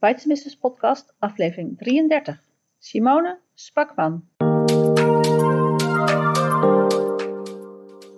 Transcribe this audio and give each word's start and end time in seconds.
Bites 0.00 0.26
Business 0.26 0.56
Podcast, 0.56 1.14
aflevering 1.18 1.78
33. 1.78 2.38
Simone 2.78 3.38
Spakman. 3.54 4.24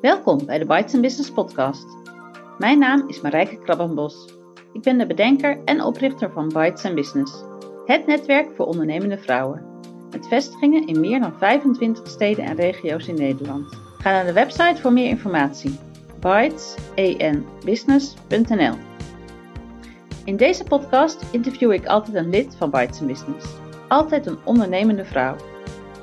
Welkom 0.00 0.46
bij 0.46 0.58
de 0.58 0.64
Bites 0.66 1.00
Business 1.00 1.30
Podcast. 1.30 1.86
Mijn 2.58 2.78
naam 2.78 3.08
is 3.08 3.20
Marijke 3.20 3.58
Krabbenbos. 3.58 4.34
Ik 4.72 4.82
ben 4.82 4.98
de 4.98 5.06
bedenker 5.06 5.64
en 5.64 5.82
oprichter 5.82 6.30
van 6.32 6.48
Bites 6.48 6.94
Business, 6.94 7.44
het 7.86 8.06
netwerk 8.06 8.50
voor 8.54 8.66
ondernemende 8.66 9.18
vrouwen. 9.18 9.64
Met 10.10 10.28
vestigingen 10.28 10.86
in 10.86 11.00
meer 11.00 11.20
dan 11.20 11.38
25 11.38 12.08
steden 12.08 12.44
en 12.44 12.56
regio's 12.56 13.08
in 13.08 13.14
Nederland. 13.14 13.74
Ga 13.98 14.10
naar 14.10 14.26
de 14.26 14.32
website 14.32 14.80
voor 14.80 14.92
meer 14.92 15.08
informatie. 15.08 15.78
In 20.24 20.36
deze 20.36 20.64
podcast 20.64 21.32
interview 21.32 21.72
ik 21.72 21.86
altijd 21.86 22.16
een 22.16 22.30
lid 22.30 22.54
van 22.54 22.70
Bites 22.70 23.00
Business. 23.06 23.46
Altijd 23.88 24.26
een 24.26 24.44
ondernemende 24.44 25.04
vrouw. 25.04 25.36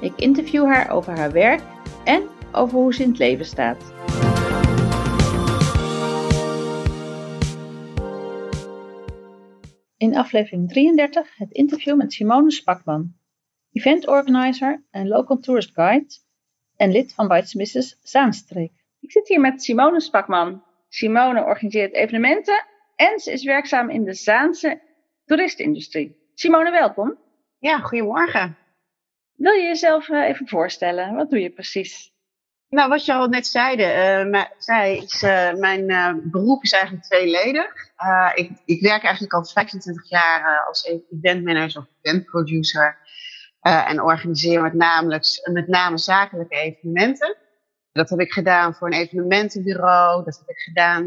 Ik 0.02 0.14
interview 0.16 0.66
haar 0.66 0.92
over 0.92 1.18
haar 1.18 1.32
werk 1.32 1.62
en 2.04 2.28
over 2.52 2.78
hoe 2.78 2.94
ze 2.94 3.04
in 3.04 3.10
het 3.10 3.18
leven 3.18 3.46
staat. 3.46 3.94
In 9.98 10.16
aflevering 10.16 10.70
33 10.70 11.38
het 11.38 11.52
interview 11.52 11.96
met 11.96 12.14
Simone 12.14 12.52
Spakman, 12.52 13.14
event 13.72 14.08
organizer 14.08 14.86
en 14.92 15.08
local 15.08 15.38
tourist 15.38 15.74
guide 15.74 16.08
en 16.76 16.92
lid 16.92 17.14
van 17.14 17.28
Bites 17.28 17.54
Business 17.54 17.98
Zaanstreek. 18.02 18.72
Ik 19.00 19.12
zit 19.12 19.28
hier 19.28 19.40
met 19.40 19.64
Simone 19.64 20.02
Spakman. 20.02 20.64
Simone 20.90 21.44
organiseert 21.44 21.94
evenementen 21.94 22.66
en 22.98 23.20
ze 23.20 23.32
is 23.32 23.44
werkzaam 23.44 23.90
in 23.90 24.04
de 24.04 24.14
Zaanse 24.14 24.82
toeristenindustrie. 25.26 26.32
Simone, 26.34 26.72
welkom. 26.72 27.18
Ja, 27.60 27.78
goedemorgen. 27.78 28.58
Wil 29.36 29.54
je 29.54 29.64
jezelf 29.64 30.10
eh, 30.10 30.28
even 30.28 30.48
voorstellen? 30.48 31.16
Wat 31.16 31.30
doe 31.30 31.40
je 31.40 31.50
precies? 31.50 32.12
Nou, 32.70 32.90
wat 32.90 33.06
je 33.06 33.14
al 33.14 33.28
net 33.28 33.48
zeide, 33.48 33.84
uh, 34.26 34.44
zei, 34.58 34.98
is, 34.98 35.24
uh, 35.24 35.54
mijn 35.54 35.90
uh, 35.90 36.14
beroep 36.24 36.64
is 36.64 36.72
eigenlijk 36.72 37.04
tweeledig. 37.04 37.74
ik, 38.36 38.52
ik 38.66 38.82
werk 38.82 39.04
eigenlijk 39.04 39.34
al 39.34 39.46
25 39.46 40.10
jaar 40.10 40.66
als 40.68 40.86
eventmanager 40.86 41.82
of 41.82 41.88
eventproducer 42.02 42.98
en 43.62 44.02
organiseer 44.02 44.62
met, 44.62 44.74
namelijk, 44.74 45.26
met 45.52 45.68
name 45.68 45.98
zakelijke 45.98 46.56
evenementen. 46.56 47.36
Dat 47.98 48.10
heb 48.10 48.20
ik 48.20 48.32
gedaan 48.32 48.76
voor 48.76 48.88
een 48.88 49.00
evenementenbureau, 49.00 50.24
dat 50.24 50.38
heb 50.38 50.50
ik 50.50 50.60
gedaan 50.60 51.04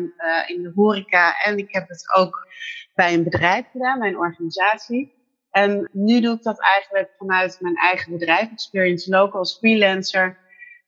in 0.46 0.62
de 0.62 0.72
horeca 0.74 1.42
en 1.44 1.58
ik 1.58 1.72
heb 1.74 1.88
het 1.88 2.14
ook 2.16 2.46
bij 2.94 3.14
een 3.14 3.24
bedrijf 3.24 3.70
gedaan, 3.70 3.98
bij 3.98 4.08
een 4.08 4.18
organisatie. 4.18 5.18
En 5.50 5.90
nu 5.92 6.20
doe 6.20 6.34
ik 6.34 6.42
dat 6.42 6.60
eigenlijk 6.60 7.10
vanuit 7.18 7.56
mijn 7.60 7.76
eigen 7.76 8.12
bedrijf, 8.12 8.50
Experience 8.50 9.10
Local, 9.10 9.38
als 9.38 9.58
freelancer 9.58 10.38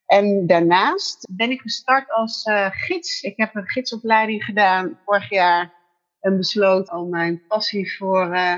en 0.06 0.47
daarnaast 0.47 1.28
ben 1.36 1.50
ik 1.50 1.61
gestart 1.61 2.12
als 2.12 2.45
uh, 2.45 2.67
gids. 2.70 3.23
Ik 3.23 3.36
heb 3.36 3.55
een 3.55 3.69
gidsopleiding 3.69 4.45
gedaan 4.45 4.98
vorig 5.05 5.30
jaar 5.30 5.73
en 6.20 6.36
besloten 6.36 6.97
om 6.97 7.11
mijn 7.11 7.42
passie 7.48 7.97
voor, 7.97 8.34
uh, 8.34 8.55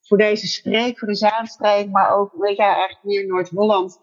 voor 0.00 0.18
deze 0.18 0.46
streek, 0.46 0.98
voor 0.98 1.08
de 1.08 1.14
Zaanstreek, 1.14 1.90
maar 1.90 2.16
ook, 2.16 2.32
weet 2.38 2.56
je, 2.56 2.62
eigenlijk 2.62 3.04
meer 3.04 3.26
Noord-Holland, 3.26 4.00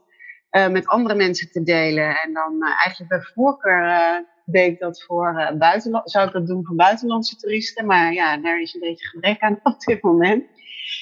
uh, 0.52 0.68
met 0.68 0.88
andere 0.88 1.16
mensen 1.16 1.52
te 1.52 1.64
delen. 1.64 2.18
En 2.18 2.34
dan 2.34 2.62
eigenlijk 2.62 3.10
bij 3.10 3.22
voorkeur 3.34 4.26
deed 4.46 4.72
ik 4.72 4.80
dat 4.80 5.04
voor 5.04 5.56
buitenland, 5.58 6.12
zou 6.12 6.28
ik 6.28 6.34
dat 6.34 6.48
doen 6.48 6.66
voor 6.66 6.76
buitenlandse 6.76 7.36
toeristen, 7.36 7.86
maar 7.86 8.14
ja, 8.14 8.38
daar 8.38 8.62
is 8.62 8.74
een 8.74 8.80
beetje 8.80 9.08
gebrek 9.08 9.42
aan 9.42 9.60
op 9.74 9.80
dit 9.80 10.02
moment. 10.02 10.46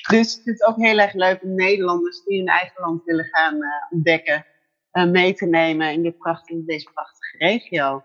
Dus 0.09 0.35
het 0.35 0.45
is 0.45 0.63
ook 0.63 0.77
heel 0.77 0.99
erg 0.99 1.13
leuk 1.13 1.43
om 1.43 1.55
Nederlanders 1.55 2.23
die 2.23 2.37
hun 2.37 2.47
eigen 2.47 2.81
land 2.81 3.03
willen 3.03 3.25
gaan 3.25 3.57
ontdekken 3.89 4.45
mee 4.91 5.33
te 5.33 5.45
nemen 5.45 5.91
in, 5.91 6.03
dit 6.03 6.17
prachtige, 6.17 6.65
deze 6.65 6.89
prachtige 6.93 7.37
regio. 7.37 8.03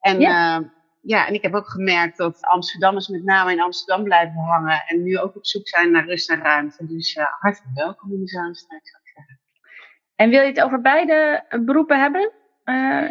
En 0.00 0.20
ja. 0.20 0.72
Ja, 1.06 1.26
en 1.26 1.34
ik 1.34 1.42
heb 1.42 1.54
ook 1.54 1.68
gemerkt 1.68 2.16
dat 2.16 2.38
Amsterdammers 2.40 3.08
met 3.08 3.24
name 3.24 3.52
in 3.52 3.60
Amsterdam 3.60 4.04
blijven 4.04 4.40
hangen 4.40 4.84
en 4.86 5.02
nu 5.02 5.18
ook 5.18 5.36
op 5.36 5.46
zoek 5.46 5.68
zijn 5.68 5.90
naar 5.90 6.06
rust 6.06 6.30
en 6.30 6.42
ruimte. 6.42 6.86
Dus 6.86 7.18
hartelijk 7.40 7.74
welkom 7.74 8.12
in 8.12 8.20
de 8.20 8.28
Zaanstreek. 8.28 9.02
En 10.16 10.30
wil 10.30 10.40
je 10.40 10.46
het 10.46 10.62
over 10.62 10.80
beide 10.80 11.44
beroepen 11.64 12.00
hebben 12.00 12.32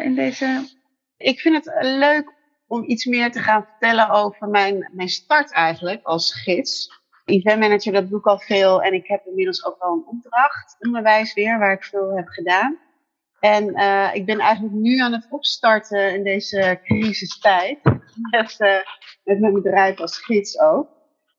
in 0.00 0.14
deze? 0.14 0.68
Ik 1.16 1.40
vind 1.40 1.64
het 1.64 1.84
leuk 1.84 2.32
om 2.66 2.84
iets 2.84 3.04
meer 3.04 3.32
te 3.32 3.38
gaan 3.38 3.64
vertellen 3.64 4.10
over 4.10 4.48
mijn, 4.48 4.90
mijn 4.92 5.08
start 5.08 5.52
eigenlijk 5.52 6.02
als 6.02 6.42
gids. 6.42 7.02
Event 7.24 7.60
manager, 7.60 7.92
dat 7.92 8.08
doe 8.08 8.18
ik 8.18 8.26
al 8.26 8.38
veel 8.38 8.82
en 8.82 8.92
ik 8.92 9.06
heb 9.06 9.26
inmiddels 9.26 9.64
ook 9.64 9.76
wel 9.78 9.92
een 9.92 10.06
opdracht, 10.06 10.76
onderwijs 10.78 11.34
weer, 11.34 11.58
waar 11.58 11.72
ik 11.72 11.84
veel 11.84 12.16
heb 12.16 12.28
gedaan. 12.28 12.78
En 13.40 13.78
uh, 13.78 14.10
ik 14.14 14.26
ben 14.26 14.38
eigenlijk 14.38 14.74
nu 14.74 14.98
aan 14.98 15.12
het 15.12 15.26
opstarten 15.30 16.14
in 16.14 16.24
deze 16.24 16.80
crisistijd. 16.82 17.78
Met, 18.30 18.56
uh, 18.58 18.78
met 19.24 19.40
mijn 19.40 19.52
bedrijf 19.52 20.00
als 20.00 20.18
gids 20.18 20.60
ook. 20.60 20.88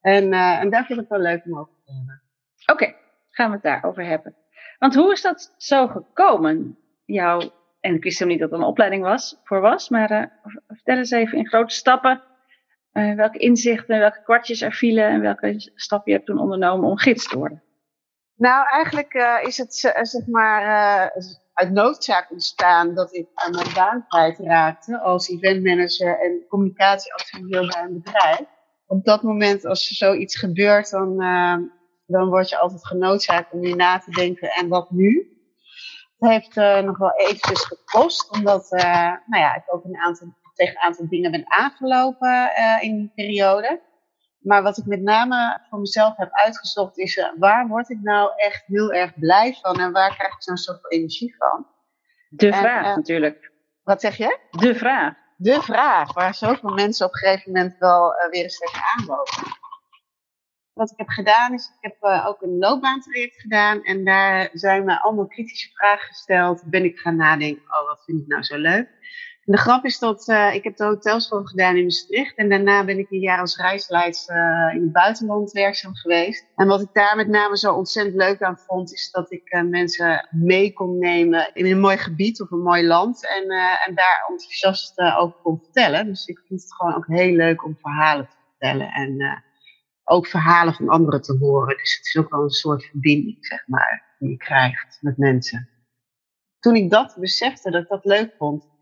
En, 0.02 0.34
uh, 0.34 0.60
en 0.60 0.70
daar 0.70 0.86
vind 0.86 1.00
ik 1.00 1.10
het 1.10 1.20
wel 1.20 1.32
leuk 1.32 1.46
om 1.46 1.58
over 1.58 1.74
te 1.86 1.92
hebben. 1.94 2.22
Oké, 2.66 2.72
okay, 2.72 2.96
gaan 3.30 3.48
we 3.48 3.54
het 3.54 3.64
daarover 3.64 4.06
hebben. 4.06 4.36
Want 4.80 4.96
hoe 4.96 5.12
is 5.12 5.22
dat 5.22 5.54
zo 5.58 5.88
gekomen? 5.88 6.78
Jou, 7.06 7.50
en 7.80 7.96
ik 7.96 8.04
wist 8.04 8.20
helemaal 8.20 8.40
niet 8.40 8.50
dat 8.50 8.60
er 8.60 8.66
een 8.66 8.72
opleiding 8.72 9.04
was, 9.04 9.40
voor 9.44 9.62
was. 9.62 9.90
Maar 9.90 10.40
vertel 10.68 10.98
eens 10.98 11.12
even 11.12 11.38
in 11.38 11.48
grote 11.48 11.76
stappen. 11.76 12.22
welke 12.92 13.38
inzichten, 13.38 14.00
welke 14.00 14.24
kwartjes 14.24 14.62
er 14.62 14.74
vielen. 14.74 15.08
En 15.08 15.22
welke 15.22 15.72
stappen 15.76 16.12
je 16.12 16.18
hebt 16.18 16.30
toen 16.30 16.40
ondernomen 16.40 16.90
om 16.90 16.98
gids 16.98 17.28
te 17.28 17.38
worden. 17.38 17.64
Nou, 18.36 18.68
eigenlijk 18.70 19.14
is 19.46 19.58
het 19.58 19.74
zeg 20.02 20.28
maar 20.28 21.12
uit 21.54 21.72
noodzaak 21.72 22.32
ontstaan 22.32 22.94
dat 22.94 23.16
ik 23.16 23.28
aan 23.34 23.52
mijn 23.52 23.74
baan 23.74 24.06
kwijtraakte 24.08 25.00
als 25.00 25.30
eventmanager 25.30 26.20
en 26.20 26.46
communicatieadviseur 26.48 27.68
bij 27.68 27.84
een 27.84 28.02
bedrijf. 28.04 28.42
Op 28.88 29.06
dat 29.06 29.24
moment, 29.24 29.66
als 29.66 29.90
er 29.90 29.96
zoiets 29.96 30.40
gebeurt, 30.40 30.90
dan, 30.90 31.16
dan 32.06 32.30
word 32.30 32.50
je 32.50 32.58
altijd 32.58 32.88
genoodzaakt 32.88 33.54
om 33.54 33.60
weer 33.60 33.76
na 33.76 34.00
te 34.00 34.12
denken, 34.12 34.50
en 34.50 34.68
wat 34.68 34.92
nu? 34.92 35.30
Het 36.18 36.30
heeft 36.30 36.58
uh, 36.58 36.80
nog 36.80 36.98
wel 36.98 37.14
eventjes 37.16 37.66
gekost, 37.66 38.32
omdat 38.32 38.72
uh, 38.72 38.82
nou 39.26 39.44
ja, 39.44 39.56
ik 39.56 39.64
ook 39.68 39.84
een 39.84 39.98
aantal, 39.98 40.34
tegen 40.54 40.76
een 40.76 40.82
aantal 40.82 41.10
dingen 41.10 41.32
ben 41.32 41.44
aangelopen 41.46 42.52
in 42.82 42.98
die 42.98 43.12
periode. 43.16 43.82
Maar 44.40 44.64
wat 44.64 44.78
ik 44.78 44.86
met 44.86 45.02
name 45.02 45.62
voor 45.70 45.80
mezelf 45.80 46.18
heb 46.18 46.30
uitgezocht 46.32 46.98
is, 46.98 47.30
waar 47.38 47.68
word 47.68 47.90
ik 47.90 48.00
nou 48.02 48.32
echt 48.36 48.64
heel 48.66 48.94
erg 48.94 49.20
blij 49.20 49.58
van 49.62 49.80
en 49.80 49.92
waar 49.92 50.16
krijg 50.16 50.34
ik 50.34 50.44
zo'n 50.44 50.58
zoveel 50.58 50.90
energie 50.90 51.36
van? 51.38 51.68
De 52.30 52.54
vraag 52.54 52.96
natuurlijk. 52.96 53.52
Wat 53.84 54.02
zeg 54.02 54.18
je? 54.18 54.40
De 54.50 54.76
vraag. 54.76 55.14
De 55.38 55.62
vraag, 55.62 56.14
waar 56.14 56.36
zoveel 56.36 56.74
mensen 56.74 57.06
op 57.06 57.14
een 57.14 57.20
gegeven 57.20 57.52
moment 57.52 57.78
wel 57.78 58.14
weer 58.30 58.44
eens 58.44 58.58
tegenaan 58.58 59.06
lopen. 59.06 59.65
Wat 60.76 60.92
ik 60.92 60.98
heb 60.98 61.10
gedaan 61.10 61.54
is, 61.54 61.66
ik 61.66 61.92
heb 61.92 62.26
ook 62.26 62.42
een 62.42 62.58
loopbaantraject 62.58 63.42
gedaan 63.42 63.84
en 63.84 64.06
daar 64.06 64.50
zijn 64.54 64.86
me 64.86 65.02
allemaal 65.02 65.28
kritische 65.28 65.70
vragen 65.74 66.08
gesteld. 66.08 66.64
Ben 66.66 66.84
ik 66.84 66.98
gaan 66.98 67.16
nadenken, 67.16 67.64
oh 67.64 67.88
wat 67.88 68.04
vind 68.06 68.22
ik 68.22 68.28
nou 68.28 68.44
zo 68.44 68.58
leuk? 68.58 68.88
de 69.46 69.58
grap 69.58 69.86
is 69.86 70.00
dat 70.00 70.28
uh, 70.28 70.54
ik 70.54 70.64
heb 70.64 70.78
de 70.78 70.84
hotelschool 70.84 71.44
gedaan 71.44 71.76
in 71.76 71.84
Maastricht. 71.84 72.36
En 72.36 72.50
daarna 72.50 72.86
ben 72.86 73.00
ik 73.00 73.12
een 73.12 73.20
jaar 73.20 73.40
als 73.40 73.58
reisleidster 73.58 74.36
uh, 74.36 74.76
in 74.76 74.82
het 74.82 74.92
buitenland 74.92 75.52
werkzaam 75.52 75.96
geweest. 75.96 76.46
En 76.56 76.68
wat 76.68 76.82
ik 76.82 76.90
daar 76.94 77.16
met 77.16 77.28
name 77.28 77.58
zo 77.58 77.74
ontzettend 77.74 78.16
leuk 78.16 78.42
aan 78.42 78.58
vond, 78.58 78.94
is 78.94 79.12
dat 79.12 79.32
ik 79.32 79.64
mensen 79.70 80.28
mee 80.32 80.74
kon 80.74 80.98
nemen 81.00 81.50
in 81.54 81.66
een 81.66 81.80
mooi 81.80 81.98
gebied 81.98 82.42
of 82.42 82.52
een 82.52 82.64
mooi 82.64 82.88
land. 82.88 83.28
En, 83.28 83.44
en 83.86 83.96
daar 83.96 84.26
enthousiast 84.30 85.00
over 85.00 85.38
kon 85.42 85.60
vertellen. 85.64 86.06
Dus 86.06 86.26
ik 86.26 86.42
vind 86.48 86.62
het 86.62 86.74
gewoon 86.74 86.96
ook 86.96 87.08
heel 87.08 87.36
leuk 87.36 87.64
om 87.64 87.78
verhalen 87.82 88.28
te 88.28 88.36
vertellen. 88.50 88.92
En 88.92 89.44
ook 90.06 90.28
verhalen 90.28 90.74
van 90.74 90.90
anderen 90.90 91.22
te 91.22 91.38
horen. 91.38 91.78
Dus 91.78 91.96
het 91.98 92.06
is 92.06 92.18
ook 92.18 92.30
wel 92.30 92.44
een 92.44 92.50
soort 92.50 92.84
verbinding, 92.84 93.38
zeg 93.40 93.68
maar, 93.68 94.16
die 94.20 94.30
je 94.30 94.38
krijgt 94.38 94.98
met 95.02 95.18
mensen. 95.18 95.70
Toen 96.60 96.76
ik 96.76 96.90
dat 96.90 97.16
besefte, 97.20 97.72
dat 97.72 97.84
ik 97.84 97.90
dat 97.90 98.06
leuk 98.06 98.34
vond, 98.38 98.74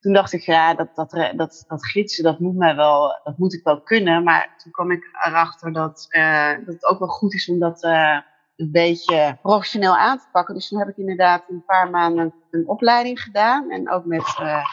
toen 0.00 0.12
dacht 0.12 0.32
ik, 0.32 0.42
ja, 0.42 0.74
dat, 0.74 0.94
dat, 0.94 1.10
dat, 1.36 1.64
dat 1.68 1.86
gidsen, 1.86 2.24
dat 2.24 2.38
moet, 2.38 2.56
mij 2.56 2.76
wel, 2.76 3.20
dat 3.24 3.38
moet 3.38 3.54
ik 3.54 3.64
wel 3.64 3.80
kunnen. 3.80 4.22
Maar 4.22 4.54
toen 4.62 4.72
kwam 4.72 4.90
ik 4.90 5.08
erachter 5.24 5.72
dat, 5.72 6.06
uh, 6.10 6.50
dat 6.50 6.74
het 6.74 6.84
ook 6.84 6.98
wel 6.98 7.08
goed 7.08 7.34
is 7.34 7.48
om 7.48 7.58
dat 7.58 7.84
uh, 7.84 8.18
een 8.56 8.70
beetje 8.70 9.38
professioneel 9.42 9.96
aan 9.96 10.18
te 10.18 10.28
pakken. 10.32 10.54
Dus 10.54 10.68
toen 10.68 10.78
heb 10.78 10.88
ik 10.88 10.96
inderdaad 10.96 11.44
een 11.48 11.64
paar 11.64 11.90
maanden 11.90 12.34
een 12.50 12.68
opleiding 12.68 13.20
gedaan. 13.20 13.70
En 13.70 13.90
ook 13.90 14.04
met 14.04 14.38
uh, 14.40 14.64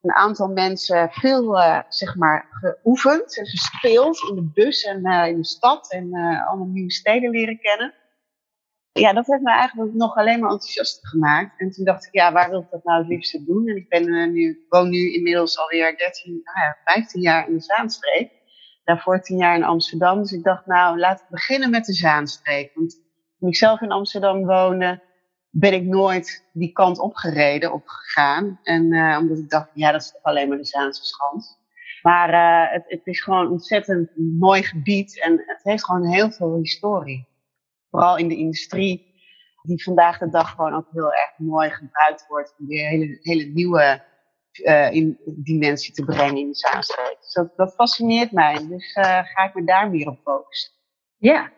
een 0.00 0.14
aantal 0.14 0.48
mensen 0.48 1.10
veel, 1.10 1.56
zeg 1.88 2.16
maar, 2.16 2.46
geoefend 2.50 3.38
en 3.38 3.46
gespeeld 3.46 4.28
in 4.28 4.34
de 4.34 4.50
bus 4.54 4.82
en 4.82 5.04
in 5.04 5.36
de 5.36 5.46
stad. 5.46 5.92
En 5.92 6.14
allemaal 6.48 6.66
nieuwe 6.66 6.92
steden 6.92 7.30
leren 7.30 7.58
kennen 7.60 7.94
ja, 8.98 9.12
dat 9.12 9.26
heeft 9.26 9.42
me 9.42 9.50
eigenlijk 9.50 9.94
nog 9.94 10.16
alleen 10.16 10.40
maar 10.40 10.50
enthousiast 10.50 11.08
gemaakt. 11.08 11.60
En 11.60 11.70
toen 11.70 11.84
dacht 11.84 12.06
ik, 12.06 12.12
ja, 12.12 12.32
waar 12.32 12.50
wil 12.50 12.60
ik 12.60 12.70
dat 12.70 12.84
nou 12.84 12.98
het 12.98 13.08
liefste 13.08 13.44
doen? 13.44 13.68
En 13.68 13.76
ik 13.76 13.88
ben 13.88 14.08
uh, 14.08 14.32
nu, 14.32 14.64
woon 14.68 14.88
nu 14.88 15.12
inmiddels 15.12 15.58
alweer 15.58 15.96
13, 15.96 16.40
nou 16.44 16.58
ja, 16.58 16.76
15 16.84 17.20
jaar 17.20 17.48
in 17.48 17.54
de 17.54 17.60
Zaanstreek. 17.60 18.30
daarvoor 18.84 19.20
tien 19.20 19.36
jaar 19.36 19.56
in 19.56 19.64
Amsterdam. 19.64 20.18
Dus 20.18 20.32
ik 20.32 20.42
dacht, 20.42 20.66
nou, 20.66 20.98
laat 20.98 21.20
ik 21.20 21.26
beginnen 21.28 21.70
met 21.70 21.84
de 21.84 21.92
Zaanstreek. 21.92 22.74
Want 22.74 22.90
toen 23.38 23.48
ik 23.48 23.56
zelf 23.56 23.80
in 23.80 23.92
Amsterdam 23.92 24.46
woonde, 24.46 25.02
ben 25.50 25.72
ik 25.72 25.82
nooit 25.82 26.48
die 26.52 26.72
kant 26.72 26.98
opgereden 26.98 27.72
of 27.72 27.82
gegaan. 27.84 28.60
En 28.62 28.92
uh, 28.92 29.16
omdat 29.20 29.38
ik 29.38 29.50
dacht, 29.50 29.70
ja, 29.74 29.92
dat 29.92 30.00
is 30.00 30.10
toch 30.10 30.22
alleen 30.22 30.48
maar 30.48 30.56
de 30.56 30.64
Zaanse 30.64 31.04
schans. 31.04 31.56
Maar 32.02 32.30
uh, 32.32 32.72
het, 32.72 32.84
het, 32.86 33.06
is 33.06 33.22
gewoon 33.22 33.44
een 33.44 33.50
ontzettend 33.50 34.10
mooi 34.38 34.62
gebied 34.62 35.20
en 35.22 35.32
het 35.46 35.60
heeft 35.62 35.84
gewoon 35.84 36.06
heel 36.06 36.30
veel 36.30 36.56
historie. 36.56 37.28
Vooral 37.90 38.16
in 38.16 38.28
de 38.28 38.36
industrie, 38.36 39.14
die 39.62 39.82
vandaag 39.82 40.18
de 40.18 40.30
dag 40.30 40.50
gewoon 40.50 40.74
ook 40.74 40.88
heel 40.92 41.12
erg 41.12 41.32
mooi 41.36 41.70
gebruikt 41.70 42.26
wordt 42.28 42.54
om 42.58 42.66
weer 42.66 42.88
hele, 42.88 43.18
hele 43.22 43.44
nieuwe 43.44 44.04
uh, 44.52 44.92
in, 44.92 45.18
dimensie 45.24 45.94
te 45.94 46.04
brengen 46.04 46.36
in 46.36 46.48
de 46.48 46.56
Zaanstreek. 46.56 47.16
Dus 47.20 47.32
dat, 47.32 47.56
dat 47.56 47.74
fascineert 47.74 48.32
mij. 48.32 48.66
Dus 48.68 48.92
ga 48.92 49.44
ik 49.44 49.54
me 49.54 49.64
daar 49.64 49.90
meer 49.90 50.08
op 50.08 50.18
focussen. 50.24 50.72
Ja. 51.16 51.52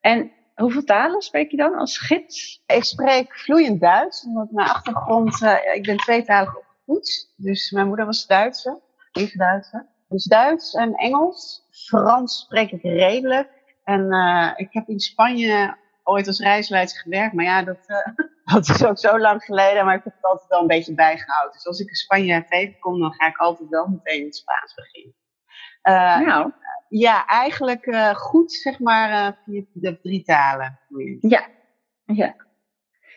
En 0.00 0.32
hoeveel 0.54 0.84
talen 0.84 1.22
spreek 1.22 1.50
je 1.50 1.56
dan 1.56 1.74
als 1.74 1.98
gids? 1.98 2.62
Ik 2.66 2.84
spreek 2.84 3.38
vloeiend 3.38 3.80
Duits, 3.80 4.24
omdat 4.24 4.50
mijn 4.50 4.68
achtergrond, 4.68 5.42
uh, 5.42 5.74
ik 5.74 5.82
ben 5.82 5.96
tweetalig 5.96 6.56
opgevoed. 6.56 7.32
Dus 7.36 7.70
mijn 7.70 7.86
moeder 7.86 8.06
was 8.06 8.26
Duitse, 8.26 8.80
lief 9.12 9.32
Duitse. 9.32 9.86
Dus 10.08 10.24
Duits 10.24 10.74
en 10.74 10.94
Engels. 10.94 11.66
Frans 11.70 12.38
spreek 12.38 12.70
ik 12.70 12.82
redelijk. 12.82 13.48
En 13.84 14.12
uh, 14.12 14.50
ik 14.56 14.68
heb 14.70 14.88
in 14.88 15.00
Spanje 15.00 15.76
ooit 16.02 16.26
als 16.26 16.40
reisleider 16.40 16.96
gewerkt. 16.96 17.34
Maar 17.34 17.44
ja, 17.44 17.62
dat, 17.62 17.78
uh, 17.86 18.26
dat 18.54 18.68
is 18.68 18.84
ook 18.84 18.98
zo 18.98 19.18
lang 19.18 19.42
geleden. 19.42 19.84
Maar 19.84 19.96
ik 19.96 20.04
heb 20.04 20.14
het 20.14 20.24
altijd 20.24 20.48
wel 20.48 20.60
een 20.60 20.66
beetje 20.66 20.94
bijgehouden. 20.94 21.52
Dus 21.52 21.66
als 21.66 21.80
ik 21.80 21.88
in 21.88 21.94
Spanje 21.94 22.44
tegenkom, 22.48 23.00
dan 23.00 23.12
ga 23.12 23.26
ik 23.26 23.36
altijd 23.36 23.68
wel 23.68 23.86
meteen 23.86 24.20
in 24.20 24.24
het 24.24 24.36
Spaans 24.36 24.74
beginnen. 24.74 25.14
Nou. 26.26 26.52
Ja, 26.96 27.26
eigenlijk 27.26 27.86
uh, 27.86 28.14
goed, 28.14 28.52
zeg 28.52 28.78
maar, 28.78 29.38
via 29.44 29.62
de 29.72 30.00
drie 30.00 30.22
talen. 30.22 30.78
Ja, 31.20 31.48
ja. 32.04 32.36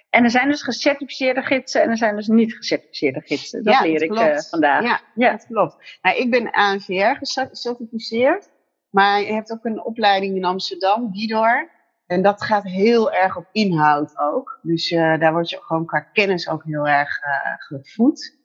En 0.10 0.24
er 0.24 0.30
zijn 0.30 0.50
dus 0.50 0.62
gecertificeerde 0.62 1.42
gidsen 1.42 1.82
en 1.82 1.90
er 1.90 1.98
zijn 1.98 2.16
dus 2.16 2.28
niet 2.28 2.54
gecertificeerde 2.54 3.22
gidsen. 3.22 3.64
Dat 3.64 3.74
ja, 3.74 3.82
leer 3.82 4.00
dat 4.00 4.18
ik 4.18 4.34
uh, 4.34 4.38
vandaag. 4.38 4.84
Ja, 4.84 5.02
ja, 5.16 5.32
dat 5.32 5.46
klopt. 5.46 5.98
Nou, 6.02 6.18
ik 6.18 6.32
ben 6.32 6.52
ANVR 6.52 7.16
gecertificeerd. 7.20 8.50
Maar 8.90 9.22
je 9.22 9.34
hebt 9.34 9.52
ook 9.52 9.66
een 9.66 9.84
opleiding 9.84 10.36
in 10.36 10.46
Amsterdam, 10.46 11.12
Bidor. 11.12 11.70
En 12.06 12.22
dat 12.22 12.44
gaat 12.44 12.64
heel 12.64 13.12
erg 13.12 13.38
op 13.38 13.48
inhoud 13.52 14.18
ook. 14.20 14.60
Dus 14.62 14.90
daar 14.90 15.32
word 15.32 15.50
je 15.50 15.58
gewoon 15.62 15.86
qua 15.86 16.00
kennis 16.00 16.50
ook 16.50 16.64
heel 16.64 16.88
erg 16.88 17.20
gevoed. 17.58 18.38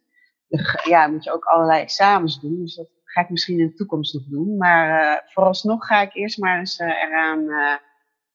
Ja, 0.85 1.07
moet 1.07 1.25
je 1.25 1.33
ook 1.33 1.45
allerlei 1.45 1.83
examens 1.83 2.41
doen. 2.41 2.61
Dus 2.61 2.75
dat 2.75 2.89
ga 3.13 3.21
ik 3.21 3.31
misschien 3.31 3.59
in 3.59 3.67
de 3.67 3.75
toekomst 3.75 4.15
nog 4.15 4.25
doen. 4.25 4.57
Maar 4.57 5.03
uh, 5.03 5.19
vooralsnog 5.33 5.87
ga 5.87 6.01
ik 6.01 6.15
eerst 6.15 6.39
maar 6.39 6.59
eens 6.59 6.79
eraan 6.79 7.49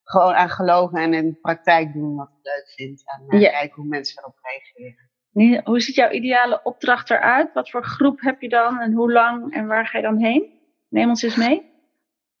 gewoon 0.02 0.34
aan 0.34 0.50
geloven 0.50 0.98
en 0.98 1.14
in 1.14 1.28
de 1.28 1.38
praktijk 1.40 1.92
doen 1.92 2.16
wat 2.16 2.28
ik 2.28 2.46
leuk 2.46 2.68
vind. 2.76 3.02
En 3.04 3.40
ja. 3.40 3.50
kijken 3.50 3.74
hoe 3.74 3.86
mensen 3.86 4.18
erop 4.18 4.38
reageren. 4.42 5.08
Hoe 5.64 5.80
ziet 5.80 5.94
jouw 5.94 6.10
ideale 6.10 6.60
opdracht 6.62 7.10
eruit? 7.10 7.52
Wat 7.52 7.70
voor 7.70 7.84
groep 7.84 8.20
heb 8.20 8.40
je 8.40 8.48
dan 8.48 8.80
en 8.80 8.92
hoe 8.92 9.12
lang 9.12 9.52
en 9.52 9.66
waar 9.66 9.86
ga 9.86 9.98
je 9.98 10.04
dan 10.04 10.18
heen? 10.18 10.58
Neem 10.88 11.08
ons 11.08 11.22
eens 11.22 11.36
mee. 11.36 11.76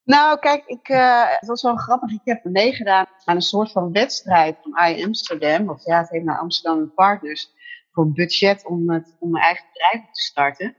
Nou, 0.04 0.38
kijk, 0.38 0.66
ik, 0.66 0.88
uh, 0.88 1.30
het 1.38 1.48
was 1.48 1.62
wel 1.62 1.76
grappig. 1.76 2.10
Ik 2.10 2.20
heb 2.24 2.44
meegedaan 2.44 3.06
aan 3.24 3.36
een 3.36 3.42
soort 3.42 3.72
van 3.72 3.92
wedstrijd 3.92 4.58
van 4.62 4.90
I 4.90 5.04
Amsterdam. 5.04 5.68
Of 5.68 5.84
ja, 5.84 5.98
het 5.98 6.10
heeft 6.10 6.24
naar 6.24 6.38
Amsterdam 6.38 6.94
Partners. 6.94 7.50
Voor 7.90 8.12
budget 8.12 8.66
om, 8.66 8.90
het, 8.90 9.16
om 9.18 9.30
mijn 9.30 9.44
eigen 9.44 9.64
bedrijf 9.72 10.10
te 10.12 10.20
starten. 10.20 10.76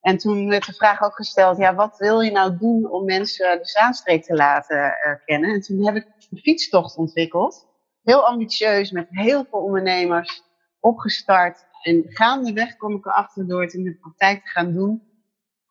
En 0.00 0.18
toen 0.18 0.48
werd 0.48 0.66
de 0.66 0.72
vraag 0.72 1.02
ook 1.02 1.14
gesteld, 1.14 1.58
ja, 1.58 1.74
wat 1.74 1.98
wil 1.98 2.20
je 2.20 2.30
nou 2.30 2.56
doen 2.56 2.90
om 2.90 3.04
mensen 3.04 3.58
de 3.58 3.68
Zaanstreek 3.68 4.24
te 4.24 4.34
laten 4.34 4.76
uh, 4.76 5.14
kennen? 5.24 5.50
En 5.50 5.60
toen 5.60 5.86
heb 5.86 5.96
ik 5.96 6.06
een 6.30 6.38
fietstocht 6.38 6.96
ontwikkeld. 6.96 7.66
Heel 8.02 8.26
ambitieus, 8.26 8.90
met 8.90 9.06
heel 9.10 9.44
veel 9.50 9.60
ondernemers 9.60 10.42
opgestart. 10.80 11.66
En 11.82 12.04
gaandeweg 12.08 12.76
kom 12.76 12.94
ik 12.94 13.06
erachter 13.06 13.48
door 13.48 13.62
het 13.62 13.72
in 13.74 13.84
de 13.84 13.94
praktijk 13.94 14.44
te 14.44 14.50
gaan 14.50 14.72
doen 14.72 15.08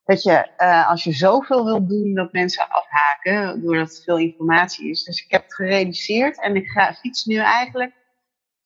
dat 0.08 0.24
je, 0.24 0.50
uh, 0.58 0.90
als 0.90 1.04
je 1.04 1.12
zoveel 1.12 1.66
wilt 1.66 1.90
doen, 1.90 2.14
dat 2.14 2.32
mensen 2.32 2.70
afhaken, 2.70 3.62
doordat 3.62 3.88
het 3.88 4.04
veel 4.04 4.18
informatie 4.18 4.90
is. 4.90 5.04
Dus 5.04 5.24
ik 5.24 5.32
heb 5.32 5.44
het 5.44 5.54
gereduceerd 5.54 6.42
en 6.42 6.56
ik 6.56 6.68
ga 6.68 6.94
fiets 6.94 7.26
nu 7.26 7.36
eigenlijk 7.36 7.94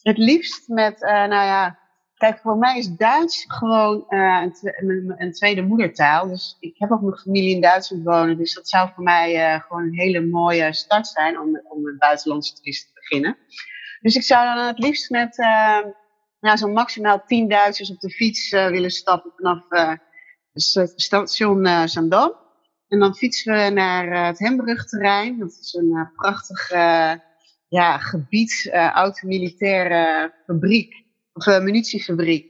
het 0.02 0.18
liefst 0.18 0.68
met, 0.68 1.02
uh, 1.02 1.10
nou 1.10 1.46
ja, 1.46 1.80
kijk, 2.22 2.40
voor 2.40 2.58
mij 2.58 2.78
is 2.78 2.96
Duits 2.96 3.46
gewoon 3.48 4.06
uh, 4.10 4.44
een, 4.62 5.14
een, 5.18 5.32
tweede 5.32 5.62
moedertaal. 5.62 6.28
Dus 6.28 6.58
ik 6.60 6.76
heb 6.78 6.92
ook 6.92 7.02
mijn 7.02 7.18
familie 7.18 7.56
in 7.56 7.62
Duitsland 7.62 8.04
wonen, 8.04 8.38
dus 8.38 8.54
dat 8.54 8.70
zou 8.70 8.90
voor 8.96 9.04
mij 9.04 9.60
gewoon 9.60 9.84
een 9.84 10.00
hele 10.00 10.26
mooie 10.26 10.74
start 10.74 11.08
zijn 11.08 11.40
om, 11.40 11.62
om 11.64 11.88
een 11.88 11.98
buitenlandse 11.98 12.54
toerist 12.54 12.86
te 12.86 12.94
beginnen. 12.94 13.38
Dus 14.02 14.16
ik 14.16 14.24
zou 14.24 14.56
dan 14.56 14.68
het 14.68 14.80
liefst 14.80 15.10
met, 15.10 15.38
nou, 16.40 16.58
zo'n 16.58 16.74
maximaal 16.74 17.24
10 17.26 17.50
Duitsers 17.50 17.92
op 17.92 18.00
de 18.00 18.10
fiets 18.10 18.50
willen 18.50 18.92
stappen 18.92 19.32
vanaf 19.36 19.66
station 20.96 21.66
uh, 21.66 21.86
Zandam. 21.86 22.34
En 22.88 23.00
dan 23.00 23.16
fietsen 23.16 23.54
we 23.54 23.70
naar 23.70 24.26
het 24.26 24.40
Hembrugterrein. 24.40 25.40
Dat 25.40 25.58
is 25.62 25.74
een 25.74 26.12
prachtig 26.16 26.70
ja, 27.68 27.98
gebied, 27.98 28.70
oud-militaire 28.94 30.34
fabriek, 30.46 31.01
of 31.34 31.46
munitiefabriek. 31.46 32.50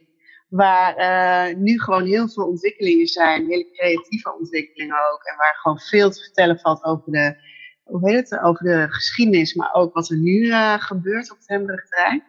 Waar 0.50 1.56
nu 1.56 1.80
gewoon 1.80 2.06
heel 2.06 2.30
veel 2.30 2.48
ontwikkelingen 2.48 3.08
zijn, 3.08 3.48
hele 3.48 3.72
creatieve 3.72 4.36
ontwikkelingen 4.40 4.96
ook. 4.96 5.24
En 5.24 5.38
waar 5.38 5.56
gewoon 5.62 5.80
veel 5.80 6.12
te 6.12 6.22
vertellen 6.22 6.60
valt 6.60 6.84
over 6.84 7.12
de, 7.12 7.36
hoe 7.84 8.10
heet 8.10 8.30
het, 8.30 8.40
over 8.40 8.66
de 8.66 8.88
geschiedenis, 8.90 9.54
maar 9.54 9.74
ook 9.74 9.94
wat 9.94 10.10
er 10.10 10.18
nu 10.18 10.54
gebeurt 10.80 11.32
op 11.32 11.38
het. 11.46 12.24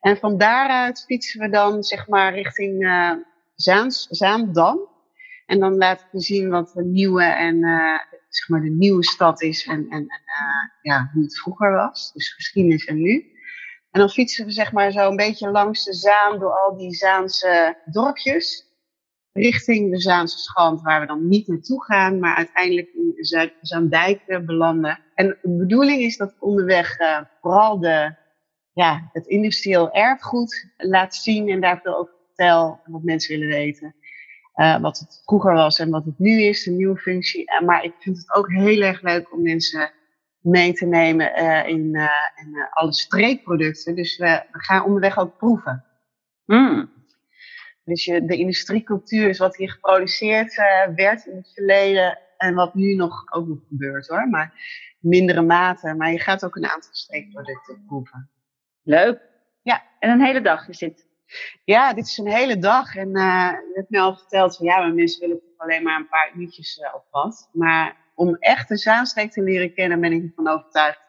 En 0.00 0.16
van 0.16 0.38
daaruit 0.38 1.04
fietsen 1.06 1.40
we 1.40 1.48
dan 1.48 1.82
zeg 1.82 2.08
maar 2.08 2.34
richting 2.34 2.84
Zaans, 3.54 4.06
Zaandam. 4.10 4.90
En 5.46 5.58
dan 5.58 5.76
laat 5.76 6.00
ik 6.00 6.22
zien 6.22 6.48
wat 6.48 6.72
de 6.74 6.84
nieuwe 6.84 7.22
en 7.22 7.56
uh, 7.56 7.98
zeg 8.28 8.48
maar 8.48 8.60
de 8.60 8.70
nieuwe 8.70 9.04
stad 9.04 9.42
is 9.42 9.66
en, 9.66 9.86
en 9.88 10.02
uh, 10.02 10.68
ja, 10.82 11.10
hoe 11.12 11.22
het 11.22 11.38
vroeger 11.38 11.72
was. 11.72 12.12
Dus 12.12 12.32
geschiedenis 12.32 12.84
en 12.84 13.00
nu. 13.00 13.31
En 13.92 14.00
dan 14.00 14.10
fietsen 14.10 14.46
we 14.46 14.52
zeg 14.52 14.72
maar 14.72 14.90
zo 14.90 15.10
een 15.10 15.16
beetje 15.16 15.50
langs 15.50 15.84
de 15.84 15.94
Zaan 15.94 16.38
door 16.38 16.58
al 16.58 16.76
die 16.76 16.94
Zaanse 16.94 17.76
dorpjes. 17.84 18.70
Richting 19.32 19.90
de 19.90 20.00
Zaanse 20.00 20.38
Schand, 20.38 20.82
waar 20.82 21.00
we 21.00 21.06
dan 21.06 21.28
niet 21.28 21.48
naartoe 21.48 21.84
gaan, 21.84 22.18
maar 22.18 22.36
uiteindelijk 22.36 22.88
in 22.94 23.52
Zaandijk 23.60 24.42
belanden. 24.46 24.98
En 25.14 25.38
de 25.42 25.56
bedoeling 25.56 26.00
is 26.00 26.16
dat 26.16 26.34
onderweg 26.38 27.00
uh, 27.00 27.18
vooral 27.40 27.80
de, 27.80 28.14
ja, 28.72 29.10
het 29.12 29.26
industrieel 29.26 29.92
erfgoed 29.92 30.72
laat 30.76 31.14
zien 31.14 31.48
en 31.48 31.60
daar 31.60 31.80
veel 31.82 31.96
over 31.96 32.12
vertel 32.26 32.80
wat 32.84 33.02
mensen 33.02 33.38
willen 33.38 33.56
weten. 33.56 33.94
Uh, 34.56 34.80
wat 34.80 34.98
het 34.98 35.22
vroeger 35.24 35.54
was 35.54 35.78
en 35.78 35.90
wat 35.90 36.04
het 36.04 36.18
nu 36.18 36.42
is, 36.42 36.64
de 36.64 36.70
nieuwe 36.70 36.96
functie. 36.98 37.52
Uh, 37.60 37.66
maar 37.66 37.84
ik 37.84 37.94
vind 37.98 38.16
het 38.16 38.34
ook 38.34 38.52
heel 38.52 38.80
erg 38.80 39.02
leuk 39.02 39.32
om 39.32 39.42
mensen 39.42 39.90
mee 40.42 40.72
te 40.72 40.86
nemen 40.86 41.42
uh, 41.42 41.68
in, 41.68 41.96
in 42.34 42.68
alle 42.70 42.92
streekproducten. 42.92 43.94
Dus 43.94 44.16
we, 44.16 44.42
we, 44.52 44.62
gaan 44.62 44.84
onderweg 44.84 45.18
ook 45.18 45.36
proeven. 45.36 45.84
Mm. 46.46 46.90
Dus 47.84 48.04
je, 48.04 48.24
de 48.24 48.36
industriecultuur 48.36 49.28
is 49.28 49.38
wat 49.38 49.56
hier 49.56 49.70
geproduceerd 49.70 50.54
werd 50.94 51.26
in 51.26 51.36
het 51.36 51.52
verleden 51.54 52.18
en 52.36 52.54
wat 52.54 52.74
nu 52.74 52.94
nog 52.94 53.32
ook 53.32 53.46
nog 53.46 53.58
gebeurt 53.68 54.06
hoor. 54.06 54.28
Maar 54.28 54.52
mindere 55.02 55.42
mate. 55.42 55.94
Maar 55.94 56.12
je 56.12 56.18
gaat 56.18 56.44
ook 56.44 56.56
een 56.56 56.66
aantal 56.66 56.92
streekproducten 56.92 57.84
proeven. 57.86 58.30
Leuk. 58.82 59.20
Ja. 59.62 59.82
En 59.98 60.10
een 60.10 60.24
hele 60.24 60.40
dag 60.40 60.68
is 60.68 60.78
dit? 60.78 61.06
Ja, 61.64 61.92
dit 61.92 62.06
is 62.06 62.18
een 62.18 62.32
hele 62.32 62.58
dag. 62.58 62.96
En 62.96 63.08
uh, 63.08 63.50
je 63.50 63.72
hebt 63.74 63.90
me 63.90 63.98
al 63.98 64.16
verteld 64.16 64.56
van 64.56 64.66
ja, 64.66 64.78
maar 64.78 64.94
mensen 64.94 65.20
willen 65.20 65.40
toch 65.40 65.58
alleen 65.58 65.82
maar 65.82 65.96
een 65.96 66.08
paar 66.08 66.32
uurtjes 66.36 66.78
uh, 66.78 66.94
op 66.94 67.04
pad. 67.10 67.48
Maar 67.52 67.96
om 68.22 68.36
echt 68.38 68.68
de 68.68 68.76
Zaanstreek 68.76 69.32
te 69.32 69.42
leren 69.42 69.74
kennen, 69.74 70.00
ben 70.00 70.12
ik 70.12 70.22
ervan 70.22 70.48
overtuigd. 70.48 71.00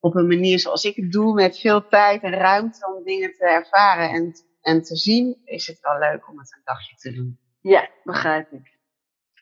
Op 0.00 0.14
een 0.14 0.26
manier 0.26 0.58
zoals 0.58 0.84
ik 0.84 0.96
het 0.96 1.12
doe, 1.12 1.34
met 1.34 1.58
veel 1.58 1.88
tijd 1.88 2.22
en 2.22 2.32
ruimte 2.32 2.94
om 2.94 3.04
dingen 3.04 3.32
te 3.32 3.44
ervaren 3.44 4.10
en, 4.10 4.32
en 4.60 4.82
te 4.82 4.96
zien, 4.96 5.40
is 5.44 5.66
het 5.66 5.80
wel 5.80 5.98
leuk 5.98 6.28
om 6.28 6.38
het 6.38 6.54
een 6.56 6.60
dagje 6.64 6.96
te 6.96 7.12
doen. 7.12 7.38
Ja, 7.60 7.88
begrijp 8.04 8.52
ik. 8.52 8.78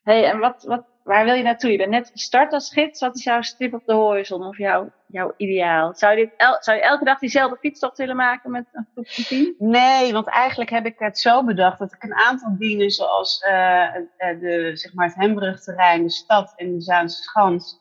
hey, 0.03 0.25
en 0.31 0.39
wat, 0.39 0.63
wat, 0.63 0.87
waar 1.05 1.25
wil 1.25 1.35
je 1.35 1.43
naartoe? 1.43 1.71
Je 1.71 1.77
bent 1.77 1.91
net 1.91 2.11
gestart 2.13 2.53
als 2.53 2.73
gids. 2.73 3.01
Wat 3.01 3.17
is 3.17 3.25
jouw 3.25 3.43
stip 3.43 3.75
op 3.75 3.87
de 3.87 3.93
horizon 3.93 4.47
of 4.47 4.59
jouw, 4.59 4.93
jouw 5.07 5.35
ideaal? 5.37 5.95
Zou 5.95 6.19
je, 6.19 6.25
dit 6.25 6.57
zou 6.61 6.77
je 6.77 6.83
elke 6.83 7.05
dag 7.05 7.19
diezelfde 7.19 7.57
fietstocht 7.61 7.99
willen 7.99 8.17
maken 8.17 8.51
met 8.51 8.67
een 8.73 8.87
groep 8.93 9.09
van 9.09 9.25
tien? 9.25 9.55
Nee, 9.59 10.13
want 10.13 10.27
eigenlijk 10.27 10.71
heb 10.71 10.87
ik 10.87 10.99
het 10.99 11.19
zo 11.19 11.45
bedacht 11.45 11.79
dat 11.79 11.93
ik 11.93 12.03
een 12.03 12.15
aantal 12.15 12.57
dingen 12.59 12.91
zoals 12.91 13.43
uh, 13.47 13.95
de, 14.41 14.71
zeg 14.75 14.95
maar 14.95 15.07
het 15.07 15.17
Hembrugterrein, 15.17 16.03
de 16.03 16.11
stad 16.11 16.53
en 16.57 16.73
de 16.73 16.81
Zaanse 16.81 17.23
Schans, 17.23 17.81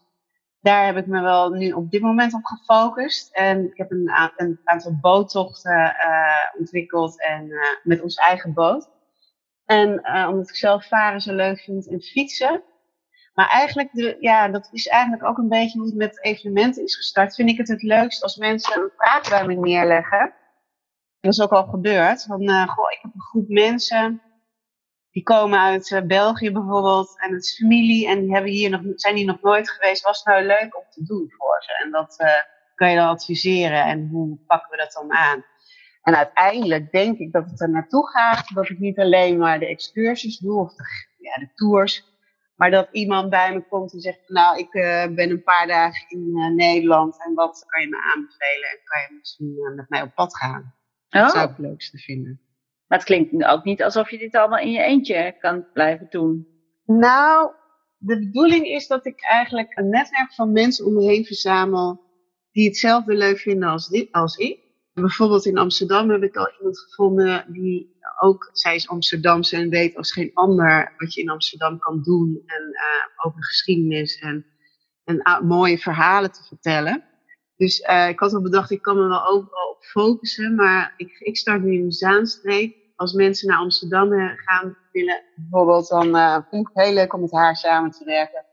daar 0.62 0.86
heb 0.86 0.98
ik 0.98 1.08
me 1.08 1.22
wel 1.22 1.50
nu 1.50 1.72
op 1.72 1.92
dit 1.92 2.02
moment 2.02 2.34
op 2.34 2.44
gefocust. 2.44 3.36
En 3.36 3.66
ik 3.66 3.78
heb 3.78 3.92
een, 3.92 4.12
een 4.36 4.60
aantal 4.64 4.98
boottochten 5.02 5.96
ontwikkeld 6.58 7.22
en 7.22 7.52
met 7.84 8.02
onze 8.02 8.22
eigen 8.22 8.54
boot. 8.54 8.90
En 9.66 10.08
omdat 10.28 10.50
ik 10.50 10.56
zelf 10.56 10.88
varen 10.88 11.22
zo 11.22 11.34
leuk 11.34 11.60
vind 11.60 11.88
en 11.88 12.02
fietsen, 12.02 12.64
Maar 13.34 13.48
eigenlijk, 13.50 13.92
de, 13.92 14.18
ja, 14.20 14.48
dat 14.48 14.70
is 14.72 14.88
eigenlijk 14.88 15.24
ook 15.24 15.38
een 15.38 15.50
beetje 15.50 15.80
hoe 15.80 15.88
het 15.88 15.98
met 15.98 16.24
evenementen 16.24 16.84
is 16.84 16.96
gestart. 16.96 17.36
Vind 17.36 17.50
ik 17.50 17.58
het 17.58 17.68
het 17.68 17.82
leukst 17.82 18.24
als 18.24 18.36
mensen 18.36 18.82
een 18.82 18.92
vraag 18.98 19.30
bij 19.30 19.46
me 19.46 19.56
neerleggen. 19.56 20.34
Dat 21.20 21.32
is 21.32 21.42
ook 21.42 21.52
al 21.52 21.66
gebeurd. 21.66 22.24
Van, 22.24 22.50
goh, 22.68 22.92
ik 22.92 23.00
heb 23.02 23.14
een 23.14 23.22
groep 23.22 23.48
mensen. 23.48 24.22
Die 25.12 25.24
komen 25.24 25.60
uit 25.60 25.90
uh, 25.90 26.02
België 26.02 26.52
bijvoorbeeld. 26.52 27.20
En 27.20 27.34
het 27.34 27.44
is 27.44 27.58
familie. 27.58 28.08
En 28.08 28.22
die 28.22 28.34
hebben 28.34 28.52
hier 28.52 28.70
nog, 28.70 28.82
zijn 28.96 29.16
hier 29.16 29.26
nog 29.26 29.42
nooit 29.42 29.70
geweest. 29.70 30.04
Was 30.04 30.24
nou 30.24 30.46
leuk 30.46 30.78
om 30.78 30.84
te 30.90 31.04
doen 31.04 31.34
voor 31.38 31.64
ze? 31.64 31.84
En 31.84 31.92
dat 31.92 32.20
uh, 32.20 32.28
kan 32.76 32.90
je 32.90 32.96
dan 32.96 33.08
adviseren. 33.08 33.84
En 33.84 34.08
hoe 34.12 34.38
pakken 34.48 34.72
we 34.72 34.78
dat 34.78 34.92
dan 34.92 35.14
aan? 35.14 35.46
En 36.02 36.16
uiteindelijk 36.16 36.92
denk 36.92 37.18
ik 37.18 37.32
dat 37.32 37.50
het 37.50 37.62
er 37.62 37.70
naartoe 37.70 38.08
gaat. 38.08 38.54
Dat 38.54 38.70
ik 38.70 38.80
niet 38.80 39.00
alleen 39.00 39.38
maar 39.38 39.60
de 39.60 39.68
excursies 39.68 40.38
doe. 40.38 40.60
Of 40.60 40.74
de, 40.76 40.84
ja, 41.18 41.34
de 41.40 41.52
tours. 41.54 42.11
Maar 42.62 42.72
dat 42.72 42.88
iemand 42.92 43.30
bij 43.30 43.54
me 43.54 43.68
komt 43.68 43.94
en 43.94 44.00
zegt: 44.00 44.20
Nou, 44.28 44.58
ik 44.58 44.74
uh, 44.74 45.08
ben 45.16 45.30
een 45.30 45.44
paar 45.44 45.68
dagen 45.68 46.10
in 46.10 46.32
uh, 46.34 46.48
Nederland 46.56 47.24
en 47.26 47.34
wat 47.34 47.64
kan 47.68 47.82
je 47.82 47.88
me 47.90 48.12
aanbevelen? 48.14 48.70
En 48.70 48.80
kan 48.84 49.02
je 49.02 49.18
misschien 49.20 49.56
uh, 49.58 49.76
met 49.76 49.90
mij 49.90 50.02
op 50.02 50.16
pad 50.16 50.38
gaan? 50.38 50.76
Dat 51.10 51.24
Oh. 51.24 51.30
zou 51.30 51.44
ik 51.44 51.50
het 51.50 51.66
leukste 51.66 51.98
vinden. 51.98 52.42
Maar 52.88 52.98
het 52.98 53.08
klinkt 53.08 53.44
ook 53.44 53.64
niet 53.64 53.84
alsof 53.84 54.10
je 54.12 54.18
dit 54.18 54.36
allemaal 54.36 54.60
in 54.60 54.72
je 54.72 54.84
eentje 54.84 55.36
kan 55.40 55.66
blijven 55.74 56.08
doen. 56.10 56.48
Nou, 56.86 57.52
de 57.98 58.20
bedoeling 58.20 58.66
is 58.66 58.88
dat 58.88 59.06
ik 59.06 59.22
eigenlijk 59.22 59.78
een 59.78 59.90
netwerk 59.90 60.34
van 60.34 60.52
mensen 60.52 60.86
om 60.86 60.94
me 60.94 61.04
heen 61.04 61.26
verzamel 61.26 62.02
die 62.52 62.68
hetzelfde 62.68 63.14
leuk 63.14 63.38
vinden 63.38 63.70
als, 63.70 63.88
dit, 63.88 64.12
als 64.12 64.38
ik. 64.38 64.60
Bijvoorbeeld 64.94 65.46
in 65.46 65.58
Amsterdam 65.58 66.10
heb 66.10 66.24
ik 66.24 66.36
al 66.36 66.52
iemand 66.58 66.80
gevonden 66.80 67.46
die 67.48 68.00
ook, 68.20 68.50
zij 68.54 68.76
is 68.76 68.88
Amsterdamse 68.88 69.56
en 69.56 69.70
weet 69.70 69.96
als 69.96 70.12
geen 70.12 70.32
ander 70.34 70.94
wat 70.98 71.14
je 71.14 71.22
in 71.22 71.30
Amsterdam 71.30 71.80
kan 71.80 72.02
doen 72.02 72.44
en 72.46 72.62
uh, 72.62 73.26
over 73.26 73.44
geschiedenis 73.44 74.20
en, 74.20 74.46
en 75.04 75.16
uh, 75.16 75.40
mooie 75.40 75.78
verhalen 75.78 76.32
te 76.32 76.44
vertellen. 76.44 77.04
Dus 77.56 77.80
uh, 77.80 78.10
ik 78.10 78.20
had 78.20 78.34
al 78.34 78.42
bedacht, 78.42 78.72
ik 78.72 78.82
kan 78.82 78.98
me 78.98 79.08
wel 79.08 79.28
overal 79.28 79.70
op 79.70 79.84
focussen, 79.84 80.56
maar 80.56 80.94
ik, 80.98 81.20
ik 81.20 81.38
start 81.38 81.64
nu 81.64 81.74
in 81.74 81.92
Zaanstreek. 81.92 82.80
Als 82.96 83.14
mensen 83.14 83.48
naar 83.48 83.58
Amsterdam 83.58 84.10
gaan 84.36 84.78
willen, 84.92 85.24
bijvoorbeeld, 85.36 85.88
dan 85.88 86.06
vind 86.50 86.68
ik 86.68 86.74
het 86.74 86.86
heel 86.86 86.94
leuk 86.94 87.14
om 87.14 87.22
met 87.22 87.32
haar 87.32 87.56
samen 87.56 87.92
te 87.92 88.06
werken. 88.06 88.46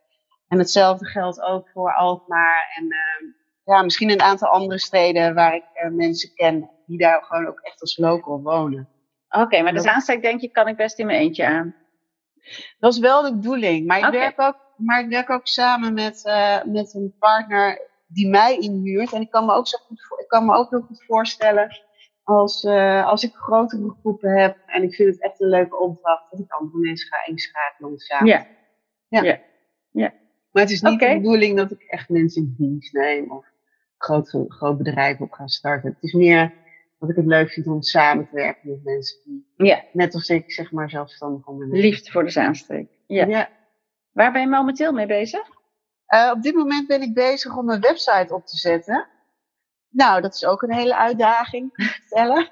En 0.49 0.59
hetzelfde 0.59 1.07
geldt 1.07 1.41
ook 1.41 1.69
voor 1.69 1.95
Alkmaar 1.95 2.73
en 2.77 2.85
uh, 2.85 3.33
ja, 3.69 3.83
misschien 3.83 4.11
een 4.11 4.21
aantal 4.21 4.49
andere 4.49 4.79
steden 4.79 5.35
waar 5.35 5.55
ik 5.55 5.65
uh, 5.85 5.91
mensen 5.91 6.35
ken 6.35 6.71
die 6.87 6.99
daar 6.99 7.23
gewoon 7.23 7.47
ook 7.47 7.61
echt 7.61 7.81
als 7.81 7.97
local 7.97 8.43
wonen. 8.43 8.89
Oké, 9.29 9.43
okay, 9.45 9.63
maar 9.63 9.73
de 9.73 9.81
Zaanstreek 9.81 10.23
denk 10.23 10.41
je, 10.41 10.51
kan 10.51 10.69
ik 10.69 10.77
best 10.77 10.99
in 10.99 11.07
mijn 11.07 11.21
eentje 11.21 11.47
aan. 11.47 11.75
Dat 12.79 12.93
is 12.93 12.99
wel 12.99 13.23
de 13.23 13.35
bedoeling. 13.35 13.87
Maar 13.87 13.99
ik, 13.99 14.07
okay. 14.07 14.19
werk, 14.19 14.41
ook, 14.41 14.57
maar 14.77 15.01
ik 15.01 15.09
werk 15.09 15.31
ook 15.31 15.47
samen 15.47 15.95
met, 15.95 16.25
uh, 16.25 16.65
met 16.65 16.95
een 16.95 17.15
partner 17.19 17.81
die 18.07 18.29
mij 18.29 18.59
inhuurt. 18.59 19.13
En 19.13 19.21
ik 19.21 19.31
kan 19.31 19.47
me 19.47 19.53
ook, 19.53 19.69
zo 19.69 19.79
goed, 19.79 20.07
voor, 20.07 20.21
ik 20.21 20.29
kan 20.29 20.47
me 20.47 20.55
ook 20.55 20.71
heel 20.71 20.81
goed 20.81 21.05
voorstellen 21.05 21.81
als, 22.23 22.65
uh, 22.65 23.07
als 23.07 23.23
ik 23.23 23.35
grotere 23.35 23.97
groepen 24.01 24.41
heb 24.41 24.57
en 24.67 24.83
ik 24.83 24.95
vind 24.95 25.15
het 25.15 25.23
echt 25.23 25.41
een 25.41 25.49
leuke 25.49 25.77
opdracht, 25.77 26.31
dat 26.31 26.41
ik 26.41 26.53
andere 26.53 26.79
mensen 26.79 27.09
ga 27.09 27.27
inschakelen 27.27 27.91
om 27.91 27.99
samen. 27.99 28.27
Ja. 28.27 28.47
Ja. 29.09 29.23
ja. 29.23 29.41
ja. 29.91 30.13
Maar 30.51 30.63
het 30.63 30.73
is 30.73 30.83
niet 30.83 30.93
okay. 30.93 31.15
de 31.15 31.21
bedoeling 31.21 31.57
dat 31.57 31.71
ik 31.71 31.83
echt 31.83 32.09
mensen 32.09 32.43
in 32.43 32.55
dienst 32.59 32.93
neem 32.93 33.31
of 33.33 33.47
groot, 33.99 34.47
groot 34.49 34.79
bedrijf 34.79 35.21
op 35.21 35.33
ga 35.33 35.47
starten. 35.47 35.91
Het 35.91 36.03
is 36.03 36.13
meer 36.13 36.53
dat 36.99 37.11
ik 37.11 37.17
het 37.17 37.27
leuk 37.27 37.51
vind 37.51 37.67
om 37.67 37.83
samen 37.83 38.29
te 38.29 38.35
werken 38.35 38.71
met 38.71 38.85
mensen 38.85 39.19
die, 39.25 39.47
ja. 39.57 39.85
net 39.93 40.15
als 40.15 40.29
ik, 40.29 40.53
zeg 40.53 40.73
maar, 40.73 40.91
zelfstandig 40.91 41.47
ondernemen. 41.47 41.81
Liefde 41.81 42.11
voor 42.11 42.25
de 42.25 42.31
Zaanstreek. 42.31 42.89
Ja. 43.07 43.27
ja. 43.27 43.49
Waar 44.13 44.33
ben 44.33 44.41
je 44.41 44.49
momenteel 44.49 44.93
mee 44.93 45.07
bezig? 45.07 45.57
Uh, 46.09 46.31
op 46.35 46.43
dit 46.43 46.55
moment 46.55 46.87
ben 46.87 47.03
ik 47.03 47.15
bezig 47.15 47.57
om 47.57 47.71
een 47.71 47.81
website 47.81 48.35
op 48.35 48.47
te 48.47 48.57
zetten. 48.57 49.07
Nou, 49.89 50.21
dat 50.21 50.35
is 50.35 50.45
ook 50.45 50.63
een 50.63 50.73
hele 50.73 50.97
uitdaging, 50.97 51.73
uh, 52.17 52.37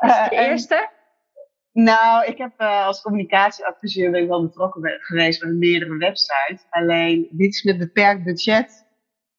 de 0.00 0.28
eerste? 0.30 0.74
En, 0.74 1.82
nou, 1.82 2.26
ik 2.26 2.38
heb 2.38 2.52
uh, 2.58 2.86
als 2.86 3.02
communicatieadviseur 3.02 4.10
ben 4.10 4.22
ik 4.22 4.28
wel 4.28 4.42
betrokken 4.42 4.98
geweest 5.00 5.40
bij 5.40 5.50
meerdere 5.50 5.96
websites. 5.96 6.66
Alleen, 6.70 7.28
dit 7.30 7.54
is 7.54 7.62
met 7.62 7.78
beperkt 7.78 8.24
budget 8.24 8.83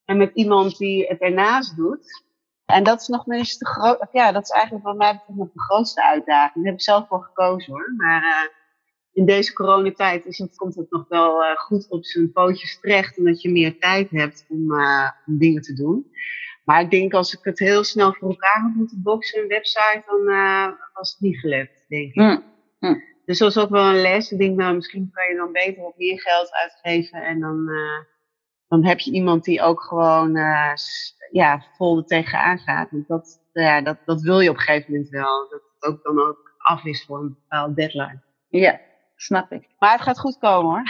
en 0.05 0.17
met 0.17 0.31
iemand 0.33 0.77
die 0.77 1.05
het 1.07 1.21
ernaast 1.21 1.75
doet. 1.75 2.23
En 2.65 2.83
dat 2.83 3.01
is 3.01 3.07
nog 3.07 3.27
eens 3.27 3.57
de 3.57 3.65
groot, 3.65 4.07
ja, 4.11 4.31
dat 4.31 4.43
is 4.43 4.49
eigenlijk 4.49 4.85
wat 4.85 4.97
mij 4.97 5.11
betreft 5.11 5.39
nog 5.39 5.51
de 5.53 5.61
grootste 5.61 6.03
uitdaging. 6.03 6.55
Daar 6.55 6.63
heb 6.63 6.73
ik 6.73 6.81
zelf 6.81 7.07
voor 7.07 7.23
gekozen 7.23 7.73
hoor. 7.73 7.93
Maar 7.97 8.21
uh, 8.21 8.49
in 9.13 9.25
deze 9.25 9.53
coronatijd 9.53 10.25
is 10.25 10.37
het, 10.37 10.55
komt 10.55 10.75
het 10.75 10.91
nog 10.91 11.05
wel 11.07 11.43
uh, 11.43 11.55
goed 11.55 11.89
op 11.89 12.05
zijn 12.05 12.31
pootjes 12.31 12.79
terecht. 12.79 13.17
Omdat 13.17 13.41
je 13.41 13.51
meer 13.51 13.79
tijd 13.79 14.09
hebt 14.09 14.45
om, 14.49 14.71
uh, 14.71 15.09
om 15.25 15.37
dingen 15.37 15.61
te 15.61 15.73
doen. 15.73 16.11
Maar 16.63 16.81
ik 16.81 16.91
denk 16.91 17.13
als 17.13 17.33
ik 17.33 17.43
het 17.43 17.59
heel 17.59 17.83
snel 17.83 18.13
voor 18.13 18.29
elkaar 18.29 18.61
had 18.61 18.73
moeten 18.73 19.01
boksen, 19.01 19.41
een 19.41 19.47
website, 19.47 20.03
dan 20.05 20.25
was 20.93 21.11
het 21.11 21.19
niet 21.19 21.39
gelukt, 21.39 21.85
denk 21.87 22.09
ik. 22.09 22.15
Mm. 22.15 22.43
Mm. 22.79 23.03
Dus 23.25 23.37
dat 23.37 23.53
was 23.53 23.63
ook 23.63 23.69
wel 23.69 23.85
een 23.85 24.01
les. 24.01 24.31
Ik 24.31 24.37
denk, 24.37 24.57
nou, 24.57 24.75
misschien 24.75 25.09
kan 25.11 25.27
je 25.27 25.35
dan 25.35 25.51
beter 25.51 25.83
wat 25.83 25.97
meer 25.97 26.21
geld 26.21 26.51
uitgeven. 26.51 27.23
En 27.23 27.39
dan, 27.39 27.69
dan 28.67 28.85
heb 28.85 28.99
je 28.99 29.11
iemand 29.11 29.43
die 29.43 29.61
ook 29.61 29.81
gewoon 29.81 30.37
ja, 31.31 31.63
vol 31.77 31.97
er 31.97 32.05
tegenaan 32.05 32.57
gaat. 32.57 32.91
Want 32.91 33.07
dat, 33.07 33.41
ja, 33.53 33.81
dat, 33.81 33.97
dat 34.05 34.21
wil 34.21 34.39
je 34.39 34.49
op 34.49 34.55
een 34.55 34.61
gegeven 34.61 34.91
moment 34.91 35.09
wel. 35.09 35.47
Dat 35.49 35.61
het 35.79 35.91
ook 35.91 36.03
dan 36.03 36.19
ook 36.19 36.55
af 36.57 36.85
is 36.85 37.05
voor 37.05 37.19
een 37.19 37.37
bepaalde 37.39 37.73
deadline. 37.73 38.21
Ja, 38.49 38.79
snap 39.15 39.51
ik. 39.51 39.67
Maar 39.79 39.91
het 39.91 40.01
gaat 40.01 40.19
goed 40.19 40.37
komen 40.37 40.71
hoor. 40.71 40.83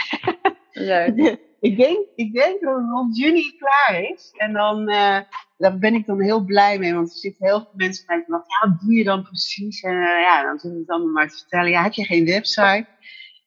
Leuk. 0.70 1.38
ik, 1.60 1.76
denk, 1.76 2.06
ik 2.14 2.32
denk 2.32 2.60
dat 2.60 2.76
het 2.76 2.90
rond 2.90 3.16
juni 3.16 3.56
klaar 3.58 4.00
is. 4.00 4.32
En 4.36 4.52
dan, 4.52 4.90
uh, 4.90 5.18
daar 5.58 5.78
ben 5.78 5.94
ik 5.94 6.06
dan 6.06 6.20
heel 6.20 6.44
blij 6.44 6.78
mee. 6.78 6.94
Want 6.94 7.10
er 7.10 7.18
zitten 7.18 7.46
heel 7.46 7.60
veel 7.60 7.72
mensen 7.74 8.06
bij 8.06 8.24
me 8.26 8.36
ja, 8.36 8.68
wat 8.68 8.80
doe 8.80 8.94
je 8.94 9.04
dan 9.04 9.22
precies? 9.22 9.82
En 9.82 9.94
uh, 9.94 10.20
ja, 10.20 10.42
dan 10.42 10.58
zit 10.58 10.72
het 10.72 10.88
allemaal 10.88 11.12
maar 11.12 11.28
te 11.28 11.36
vertellen. 11.36 11.70
Ja, 11.70 11.82
heb 11.82 11.92
je 11.92 12.04
geen 12.04 12.24
website? 12.24 12.86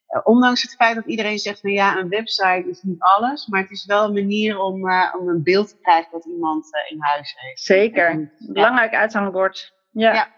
Uh, 0.09 0.21
ondanks 0.23 0.61
het 0.61 0.75
feit 0.75 0.95
dat 0.95 1.05
iedereen 1.05 1.39
zegt 1.39 1.59
van 1.59 1.71
ja, 1.71 1.97
een 1.97 2.09
website 2.09 2.65
is 2.69 2.81
niet 2.81 2.99
alles, 2.99 3.47
maar 3.47 3.61
het 3.61 3.71
is 3.71 3.85
wel 3.85 4.03
een 4.03 4.13
manier 4.13 4.59
om, 4.59 4.87
uh, 4.87 5.15
om 5.19 5.27
een 5.27 5.43
beeld 5.43 5.69
te 5.69 5.77
krijgen 5.81 6.11
wat 6.11 6.25
iemand 6.25 6.65
uh, 6.65 6.91
in 6.91 7.01
huis 7.01 7.33
heeft. 7.37 7.61
Zeker, 7.61 8.09
en, 8.09 8.31
ja. 8.37 8.51
belangrijk 8.53 8.93
uithangbord. 8.93 9.73
Ja. 9.91 10.13
ja. 10.13 10.37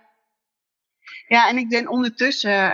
Ja, 1.27 1.49
en 1.49 1.57
ik 1.57 1.69
denk 1.69 1.91
ondertussen 1.91 2.73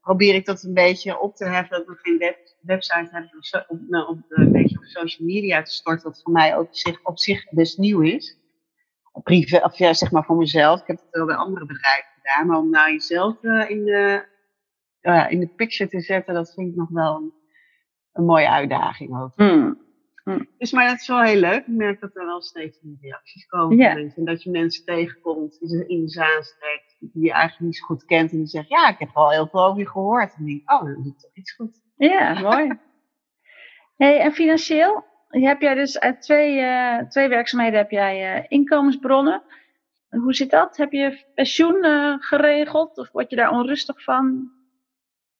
probeer 0.00 0.34
ik 0.34 0.44
dat 0.44 0.62
een 0.62 0.74
beetje 0.74 1.20
op 1.20 1.36
te 1.36 1.44
heffen, 1.44 1.76
dat 1.76 1.86
we 1.86 1.98
geen 2.02 2.18
web, 2.18 2.38
website 2.60 3.08
hebben 3.10 3.30
op, 3.68 3.78
nou, 3.88 4.08
op, 4.08 4.18
een 4.28 4.52
beetje 4.52 4.78
op 4.78 4.84
social 4.84 5.26
media 5.26 5.62
te 5.62 5.72
storten, 5.72 6.04
wat 6.04 6.22
voor 6.22 6.32
mij 6.32 6.56
ook 6.56 6.68
zich, 6.70 7.00
op 7.02 7.18
zich 7.18 7.50
best 7.50 7.78
nieuw 7.78 8.00
is. 8.00 8.38
Privé, 9.22 9.56
of 9.56 9.78
ja, 9.78 9.94
zeg 9.94 10.10
maar 10.10 10.24
voor 10.24 10.36
mezelf. 10.36 10.80
Ik 10.80 10.86
heb 10.86 10.96
het 10.96 11.06
wel 11.10 11.26
bij 11.26 11.36
andere 11.36 11.66
bedrijven 11.66 12.10
gedaan, 12.14 12.46
maar 12.46 12.58
om 12.58 12.70
nou 12.70 12.90
jezelf 12.90 13.42
in 13.68 13.84
de 13.84 14.24
uh, 15.06 15.26
in 15.30 15.40
de 15.40 15.48
picture 15.48 15.90
te 15.90 16.00
zetten, 16.00 16.34
dat 16.34 16.52
vind 16.54 16.68
ik 16.70 16.76
nog 16.76 16.88
wel 16.88 17.16
een, 17.16 17.32
een 18.12 18.24
mooie 18.24 18.50
uitdaging 18.50 19.18
ook. 19.20 19.32
Mm. 19.36 19.84
Mm. 20.24 20.48
Dus, 20.58 20.72
maar 20.72 20.88
dat 20.88 21.00
is 21.00 21.08
wel 21.08 21.22
heel 21.22 21.40
leuk. 21.40 21.60
Ik 21.66 21.66
merk 21.66 22.00
dat 22.00 22.16
er 22.16 22.26
wel 22.26 22.42
steeds 22.42 22.78
meer 22.82 22.96
reacties 23.00 23.46
komen. 23.46 23.78
En 24.16 24.24
dat 24.24 24.42
je 24.42 24.50
mensen 24.50 24.84
tegenkomt 24.84 25.56
in 25.60 25.68
de- 25.68 25.86
in 25.86 26.06
de 26.06 26.80
die 26.98 27.24
je 27.24 27.32
eigenlijk 27.32 27.60
niet 27.60 27.76
zo 27.76 27.84
goed 27.84 28.04
kent. 28.04 28.30
En 28.30 28.36
die 28.38 28.46
zeggen, 28.46 28.76
ja, 28.78 28.88
ik 28.88 28.98
heb 28.98 29.10
wel 29.14 29.30
heel 29.30 29.46
veel 29.46 29.64
over 29.64 29.78
je 29.78 29.88
gehoord. 29.88 30.34
En 30.36 30.44
denk 30.44 30.60
ik, 30.60 30.72
oh, 30.72 30.82
dan 30.84 30.94
doe 30.94 31.06
ik 31.12 31.18
toch 31.18 31.34
iets 31.34 31.52
goed. 31.54 31.80
Ja, 31.96 32.40
mooi. 32.40 32.78
Hey, 33.96 34.20
en 34.20 34.32
financieel 34.32 35.04
heb 35.28 35.60
jij 35.60 35.74
dus 35.74 36.00
uit 36.00 36.22
twee, 36.22 36.60
eh, 36.60 36.98
twee 37.08 37.28
werkzaamheden 37.28 37.78
heb 37.78 37.90
jij 37.90 38.34
eh, 38.36 38.44
inkomensbronnen. 38.48 39.42
Hoe 40.08 40.34
zit 40.34 40.50
dat? 40.50 40.76
Heb 40.76 40.92
je 40.92 41.24
pensioen 41.34 41.82
eh, 41.84 42.14
geregeld 42.18 42.98
of 42.98 43.10
word 43.12 43.30
je 43.30 43.36
daar 43.36 43.50
onrustig 43.50 44.02
van? 44.02 44.50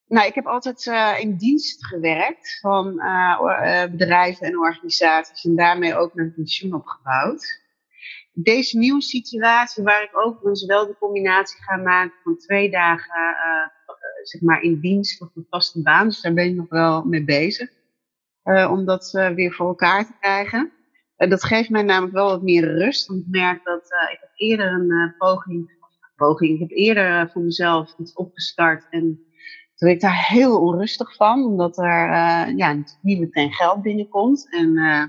Nou, 0.08 0.26
ik 0.26 0.34
heb 0.34 0.46
altijd 0.46 0.86
eh, 0.86 1.14
in 1.20 1.36
dienst 1.36 1.86
gewerkt 1.86 2.58
van 2.60 3.00
eh, 3.00 3.82
eh, 3.82 3.90
bedrijven 3.90 4.46
en 4.46 4.58
organisaties 4.58 5.44
en 5.44 5.56
daarmee 5.56 5.94
ook 5.94 6.14
mijn 6.14 6.34
pensioen 6.34 6.74
opgebouwd. 6.74 7.64
Deze 8.32 8.78
nieuwe 8.78 9.02
situatie 9.02 9.82
waar 9.82 10.02
ik 10.02 10.18
ook 10.18 10.42
dus 10.42 10.64
wel 10.64 10.86
de 10.86 10.96
combinatie 10.98 11.62
ga 11.62 11.76
maken 11.76 12.14
van 12.22 12.36
twee 12.36 12.70
dagen 12.70 13.34
zeg 14.22 14.40
maar 14.40 14.62
in 14.62 14.80
dienst 14.80 15.20
of 15.20 15.28
een 15.34 15.46
vaste 15.50 15.82
baan, 15.82 16.06
dus 16.06 16.20
daar 16.20 16.32
ben 16.32 16.46
ik 16.46 16.54
nog 16.54 16.68
wel 16.68 17.04
mee 17.04 17.24
bezig. 17.24 17.70
om 18.44 18.84
dat 18.84 19.10
weer 19.34 19.52
voor 19.52 19.66
elkaar 19.66 20.06
te 20.06 20.12
krijgen. 20.20 20.72
En 21.16 21.30
dat 21.30 21.44
geeft 21.44 21.70
mij 21.70 21.82
namelijk 21.82 22.14
wel 22.14 22.28
wat 22.28 22.42
meer 22.42 22.78
rust, 22.78 23.06
want 23.06 23.20
ik 23.20 23.26
merk 23.28 23.64
dat 23.64 23.84
ik 23.84 24.18
heb 24.20 24.30
eerder 24.34 24.72
een 24.72 25.14
poging, 25.18 25.70
poging, 26.16 26.54
ik 26.54 26.60
heb 26.60 26.70
eerder 26.70 27.30
voor 27.30 27.42
mezelf 27.42 27.94
iets 27.98 28.12
opgestart 28.12 28.86
en 28.90 29.26
toen 29.76 29.88
werd 29.88 30.02
ik 30.02 30.08
daar 30.08 30.26
heel 30.26 30.60
onrustig 30.60 31.14
van, 31.14 31.44
omdat 31.44 31.78
er 31.78 32.08
uh, 32.08 32.56
ja, 32.56 32.82
niet 33.02 33.20
meteen 33.20 33.52
geld 33.52 33.82
binnenkomt. 33.82 34.52
En 34.52 34.76
uh, 34.76 35.04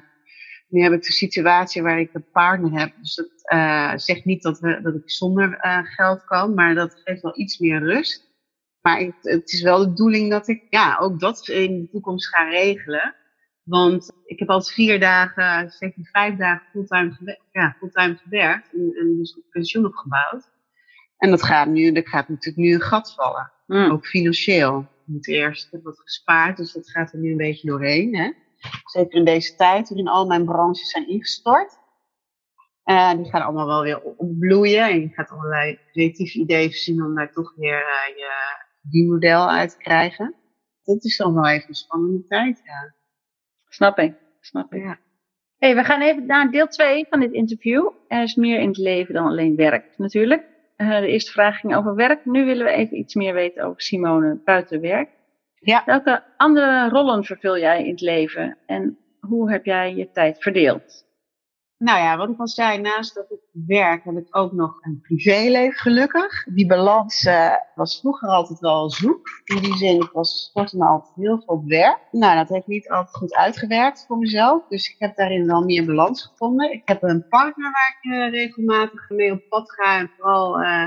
nu 0.67 0.81
heb 0.81 0.93
ik 0.93 1.03
de 1.03 1.11
situatie 1.11 1.81
waar 1.81 1.99
ik 1.99 2.13
een 2.13 2.31
partner 2.31 2.79
heb. 2.79 2.93
Dus 2.99 3.15
dat 3.15 3.51
uh, 3.53 3.93
zegt 3.95 4.25
niet 4.25 4.43
dat, 4.43 4.59
we, 4.59 4.81
dat 4.81 4.95
ik 4.95 5.11
zonder 5.11 5.57
geld 5.95 6.25
kan, 6.25 6.53
maar 6.53 6.75
dat 6.75 7.01
geeft 7.03 7.21
wel 7.21 7.39
iets 7.39 7.57
meer 7.57 7.79
rust. 7.79 8.27
Maar 8.81 8.99
het, 8.99 9.15
het 9.21 9.51
is 9.51 9.61
wel 9.61 9.79
de 9.79 9.89
bedoeling 9.89 10.31
dat 10.31 10.47
ik 10.47 10.63
ja, 10.69 10.97
ook 10.97 11.19
dat 11.19 11.47
in 11.47 11.81
de 11.81 11.89
toekomst 11.89 12.27
ga 12.27 12.49
regelen. 12.49 13.15
Want 13.63 14.11
ik 14.25 14.39
heb 14.39 14.49
al 14.49 14.61
vier 14.61 14.99
dagen, 14.99 15.71
zeker 15.71 16.09
vijf 16.11 16.35
dagen 16.35 16.67
fulltime, 16.71 17.11
gewerkt, 17.11 17.43
ja, 17.51 17.75
fulltime 17.77 18.15
gewerkt 18.15 18.73
en, 18.73 18.93
en 18.99 19.17
dus 19.17 19.39
pensioen 19.49 19.85
opgebouwd. 19.85 20.55
En 21.17 21.29
dat 21.29 21.43
gaat 21.43 21.67
nu, 21.67 21.91
er 21.91 22.07
gaat 22.07 22.29
natuurlijk 22.29 22.57
nu 22.57 22.73
een 22.73 22.81
gat 22.81 23.13
vallen. 23.13 23.51
Mm. 23.65 23.91
Ook 23.91 24.05
financieel. 24.05 24.79
Ik 24.79 25.13
moet 25.13 25.27
eerst, 25.27 25.71
heb 25.71 25.83
wat 25.83 25.99
gespaard, 25.99 26.57
dus 26.57 26.73
dat 26.73 26.89
gaat 26.89 27.13
er 27.13 27.19
nu 27.19 27.31
een 27.31 27.37
beetje 27.37 27.67
doorheen. 27.67 28.15
Hè? 28.15 28.31
Zeker 28.83 29.17
in 29.17 29.25
deze 29.25 29.55
tijd, 29.55 29.89
waarin 29.89 30.07
al 30.07 30.27
mijn 30.27 30.45
branches 30.45 30.89
zijn 30.89 31.09
ingestort. 31.09 31.77
Uh, 32.85 33.13
die 33.13 33.29
gaan 33.29 33.41
allemaal 33.41 33.67
wel 33.67 33.81
weer 33.81 34.01
opbloeien. 34.01 34.89
En 34.89 34.99
je 34.99 35.09
gaat 35.09 35.29
allerlei 35.29 35.79
creatieve 35.91 36.39
ideeën 36.39 36.69
verzinnen 36.69 37.05
om 37.05 37.15
daar 37.15 37.31
toch 37.31 37.53
weer 37.55 37.79
uh, 37.79 38.17
je 38.17 38.31
die 38.81 39.07
model 39.07 39.49
uit 39.49 39.69
te 39.69 39.77
krijgen. 39.77 40.35
Dat 40.83 41.03
is 41.03 41.17
dan 41.17 41.33
wel 41.33 41.47
even 41.47 41.69
een 41.69 41.75
spannende 41.75 42.23
tijd, 42.23 42.61
ja. 42.63 42.93
Snap 43.69 43.97
ik, 43.97 44.13
snap 44.39 44.73
ik. 44.73 44.83
Ja. 44.83 44.99
Hey, 45.57 45.75
we 45.75 45.83
gaan 45.83 46.01
even 46.01 46.25
naar 46.25 46.51
deel 46.51 46.67
2 46.67 47.05
van 47.09 47.19
dit 47.19 47.31
interview. 47.31 47.89
Er 48.07 48.23
is 48.23 48.35
meer 48.35 48.59
in 48.59 48.67
het 48.67 48.77
leven 48.77 49.13
dan 49.13 49.27
alleen 49.27 49.55
werk, 49.55 49.97
natuurlijk. 49.97 50.43
Uh, 50.77 50.99
de 50.99 51.07
eerste 51.07 51.31
vraag 51.31 51.59
ging 51.59 51.75
over 51.75 51.95
werk. 51.95 52.25
Nu 52.25 52.45
willen 52.45 52.65
we 52.65 52.71
even 52.71 52.97
iets 52.97 53.15
meer 53.15 53.33
weten 53.33 53.63
over 53.63 53.81
Simone 53.81 54.39
buiten 54.43 54.81
werk. 54.81 55.09
Ja. 55.59 55.83
Welke 55.85 56.23
andere 56.37 56.89
rollen 56.89 57.23
vervul 57.23 57.57
jij 57.57 57.83
in 57.83 57.91
het 57.91 58.01
leven 58.01 58.57
en 58.65 58.97
hoe 59.19 59.51
heb 59.51 59.65
jij 59.65 59.95
je 59.95 60.11
tijd 60.11 60.41
verdeeld? 60.41 61.06
Nou 61.77 61.99
ja, 61.99 62.17
wat 62.17 62.29
ik 62.29 62.39
al 62.39 62.47
zei, 62.47 62.81
naast 62.81 63.15
dat 63.15 63.31
ik 63.31 63.39
werk 63.51 64.03
heb 64.03 64.17
ik 64.17 64.27
ook 64.35 64.51
nog 64.51 64.77
een 64.81 64.99
privéleven 65.01 65.79
gelukkig. 65.79 66.43
Die 66.43 66.67
balans 66.67 67.23
uh, 67.23 67.53
was 67.75 67.99
vroeger 67.99 68.29
altijd 68.29 68.59
wel 68.59 68.91
zoek. 68.91 69.41
In 69.43 69.61
die 69.61 69.77
zin, 69.77 70.01
ik 70.01 70.09
was 70.11 70.45
sporten 70.45 70.81
altijd 70.81 71.15
heel 71.15 71.37
veel 71.37 71.55
op 71.55 71.67
werk. 71.67 71.99
Nou, 72.11 72.35
dat 72.35 72.49
heeft 72.49 72.67
niet 72.67 72.89
altijd 72.89 73.15
goed 73.15 73.35
uitgewerkt 73.35 74.05
voor 74.07 74.17
mezelf. 74.17 74.67
Dus 74.69 74.89
ik 74.89 74.95
heb 74.99 75.15
daarin 75.15 75.47
wel 75.47 75.63
meer 75.63 75.85
balans 75.85 76.23
gevonden. 76.23 76.71
Ik 76.71 76.81
heb 76.85 77.03
een 77.03 77.27
partner 77.29 77.71
waar 77.71 77.97
ik 77.99 78.11
uh, 78.11 78.29
regelmatig 78.29 79.09
mee 79.09 79.31
op 79.31 79.41
pad 79.49 79.71
ga. 79.71 79.99
En 79.99 80.11
vooral 80.17 80.61
uh, 80.61 80.85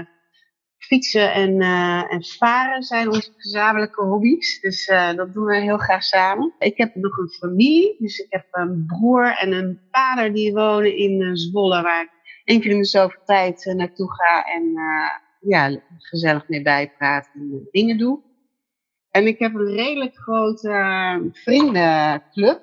fietsen 0.81 1.33
en, 1.33 1.61
uh, 1.61 2.13
en 2.13 2.25
varen 2.25 2.83
zijn 2.83 3.09
onze 3.09 3.33
gezamenlijke 3.37 4.03
hobby's. 4.03 4.61
Dus 4.61 4.89
uh, 4.89 5.15
dat 5.15 5.35
doen 5.35 5.45
we 5.45 5.57
heel 5.57 5.79
graag 5.79 6.03
samen. 6.03 6.55
Ik 6.59 6.77
heb 6.77 6.95
nog 6.95 7.17
een 7.17 7.29
familie. 7.29 7.97
Dus 7.99 8.19
ik 8.19 8.27
heb 8.31 8.47
een 8.51 8.85
broer 8.87 9.37
en 9.37 9.53
een 9.53 9.81
vader 9.91 10.33
die 10.33 10.53
wonen 10.53 10.97
in 10.97 11.21
uh, 11.21 11.31
Zwolle. 11.33 11.83
Waar 11.83 12.03
ik 12.03 12.11
één 12.45 12.61
keer 12.61 12.71
in 12.71 12.79
de 12.79 12.85
zoveel 12.85 13.23
tijd 13.25 13.73
naartoe 13.77 14.11
ga. 14.13 14.45
En 14.45 14.73
ja, 15.41 15.81
gezellig 15.99 16.49
mee 16.49 16.63
bijpraat 16.63 17.31
en 17.35 17.69
dingen 17.71 17.99
doe. 17.99 18.21
En 19.11 19.27
ik 19.27 19.39
heb 19.39 19.55
een 19.55 19.73
redelijk 19.73 20.17
grote 20.17 21.31
vriendenclub. 21.33 22.63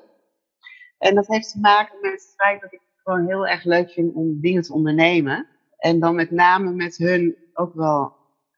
En 0.98 1.16
dat 1.16 1.28
heeft 1.28 1.52
te 1.52 1.60
maken 1.60 1.98
met 2.02 2.12
het 2.12 2.34
feit 2.38 2.62
dat 2.62 2.74
ik 2.74 2.80
het 2.80 3.02
gewoon 3.04 3.28
heel 3.28 3.48
erg 3.48 3.64
leuk 3.64 3.92
vind 3.92 4.14
om 4.14 4.42
dingen 4.42 4.62
te 4.62 4.74
ondernemen. 4.74 5.48
En 5.78 6.00
dan 6.00 6.16
met 6.16 6.32
name 6.32 6.72
met 6.72 6.98
hun 6.98 7.36
ook 7.58 7.74
wel, 7.74 8.16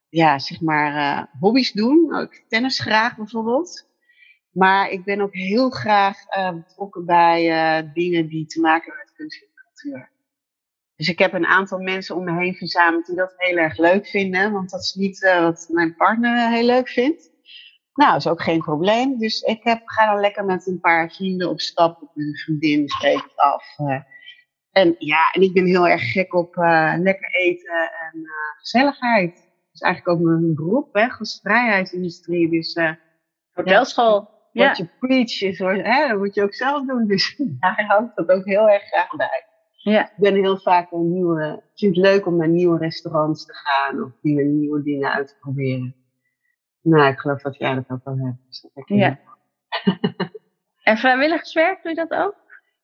ja, 0.08 0.38
zeg 0.38 0.60
maar, 0.60 0.94
uh, 0.94 1.40
hobby's 1.40 1.72
doen. 1.72 2.14
Ook 2.14 2.34
tennis 2.48 2.78
graag 2.78 3.16
bijvoorbeeld. 3.16 3.88
Maar 4.50 4.90
ik 4.90 5.04
ben 5.04 5.20
ook 5.20 5.34
heel 5.34 5.70
graag 5.70 6.16
uh, 6.36 6.52
betrokken 6.52 7.06
bij 7.06 7.48
uh, 7.48 7.92
dingen 7.92 8.26
die 8.26 8.46
te 8.46 8.60
maken 8.60 8.86
hebben 8.86 9.04
met 9.04 9.16
kunst 9.16 9.42
en 9.42 9.48
cultuur. 9.54 10.10
Dus 10.96 11.08
ik 11.08 11.18
heb 11.18 11.32
een 11.32 11.46
aantal 11.46 11.78
mensen 11.78 12.16
om 12.16 12.24
me 12.24 12.40
heen 12.40 12.54
verzameld 12.54 13.06
die 13.06 13.16
dat 13.16 13.34
heel 13.36 13.56
erg 13.56 13.78
leuk 13.78 14.06
vinden. 14.06 14.52
Want 14.52 14.70
dat 14.70 14.80
is 14.80 14.94
niet 14.94 15.20
wat 15.20 15.66
mijn 15.68 15.96
partner 15.96 16.50
heel 16.50 16.66
leuk 16.66 16.88
vindt. 16.88 17.30
Nou, 17.94 18.12
dat 18.12 18.20
is 18.20 18.26
ook 18.26 18.42
geen 18.42 18.60
probleem. 18.60 19.18
Dus 19.18 19.40
ik 19.40 19.62
heb, 19.62 19.80
ga 19.84 20.12
dan 20.12 20.20
lekker 20.20 20.44
met 20.44 20.66
een 20.66 20.80
paar 20.80 21.10
vrienden 21.10 21.48
op 21.48 21.60
stap. 21.60 22.00
Met 22.00 22.26
een 22.26 22.36
vriendin 22.36 22.88
spreek 22.88 23.22
het 23.22 23.36
af. 23.36 23.64
En 24.72 24.94
ja, 24.98 25.30
en 25.32 25.42
ik 25.42 25.52
ben 25.52 25.66
heel 25.66 25.88
erg 25.88 26.12
gek 26.12 26.34
op 26.34 26.56
uh, 26.56 26.94
lekker 26.98 27.30
eten 27.30 27.90
en 28.00 28.18
uh, 28.18 28.30
gezelligheid. 28.58 29.34
Dat 29.34 29.72
is 29.72 29.80
eigenlijk 29.80 30.18
ook 30.18 30.26
mijn 30.26 30.54
beroep, 30.54 30.94
hè, 30.94 31.08
gastvrijheidsindustrie. 31.08 32.50
Dus 32.50 32.74
uh, 32.74 32.92
hotelschool. 33.52 34.38
Ja, 34.52 34.68
wat 34.68 34.76
je 34.76 34.88
preach 34.98 35.42
is, 35.42 35.58
hoor, 35.58 35.74
hè, 35.74 36.08
dat 36.08 36.18
moet 36.18 36.34
je 36.34 36.42
ook 36.42 36.54
zelf 36.54 36.86
doen. 36.86 37.06
Dus 37.06 37.36
daar 37.60 38.04
ik 38.08 38.12
dat 38.14 38.36
ook 38.36 38.44
heel 38.44 38.68
erg 38.68 38.82
graag 38.82 39.16
bij. 39.16 39.44
Ja. 39.70 40.04
Ik 40.04 40.16
ben 40.16 40.34
heel 40.34 40.58
vaak 40.58 40.92
een 40.92 41.12
nieuwe, 41.12 41.62
ik 41.72 41.78
vind 41.78 41.96
het 41.96 42.04
leuk 42.04 42.26
om 42.26 42.36
naar 42.36 42.48
nieuwe 42.48 42.78
restaurants 42.78 43.46
te 43.46 43.54
gaan 43.54 44.02
of 44.02 44.10
nieuwe, 44.20 44.42
nieuwe 44.42 44.82
dingen 44.82 45.12
uit 45.12 45.28
te 45.28 45.36
proberen. 45.40 45.94
Nou, 46.82 47.12
ik 47.12 47.18
geloof 47.18 47.42
dat 47.42 47.56
jij 47.56 47.74
dat 47.74 47.84
ook 47.88 48.04
wel 48.04 48.18
hebt. 48.18 48.46
Dus 48.46 48.66
dat 48.74 48.88
ja. 48.88 49.18
en 50.82 50.96
vrijwilligerswerk, 50.96 51.82
doe 51.82 51.94
je 51.94 52.06
dat 52.06 52.18
ook? 52.18 52.36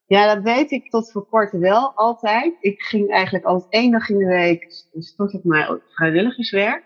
Ja, 0.08 0.34
dat 0.34 0.42
weet 0.42 0.70
ik 0.70 0.90
tot 0.90 1.10
voor 1.12 1.26
kort 1.26 1.52
wel 1.52 1.92
altijd. 1.94 2.54
Ik 2.60 2.82
ging 2.82 3.10
eigenlijk 3.10 3.44
altijd 3.44 3.72
één 3.72 3.90
dag 3.90 4.08
in 4.08 4.18
de 4.18 4.26
week, 4.26 4.84
stort 4.98 5.32
ik 5.32 5.44
mij 5.44 5.80
vrijwilligerswerk. 5.94 6.84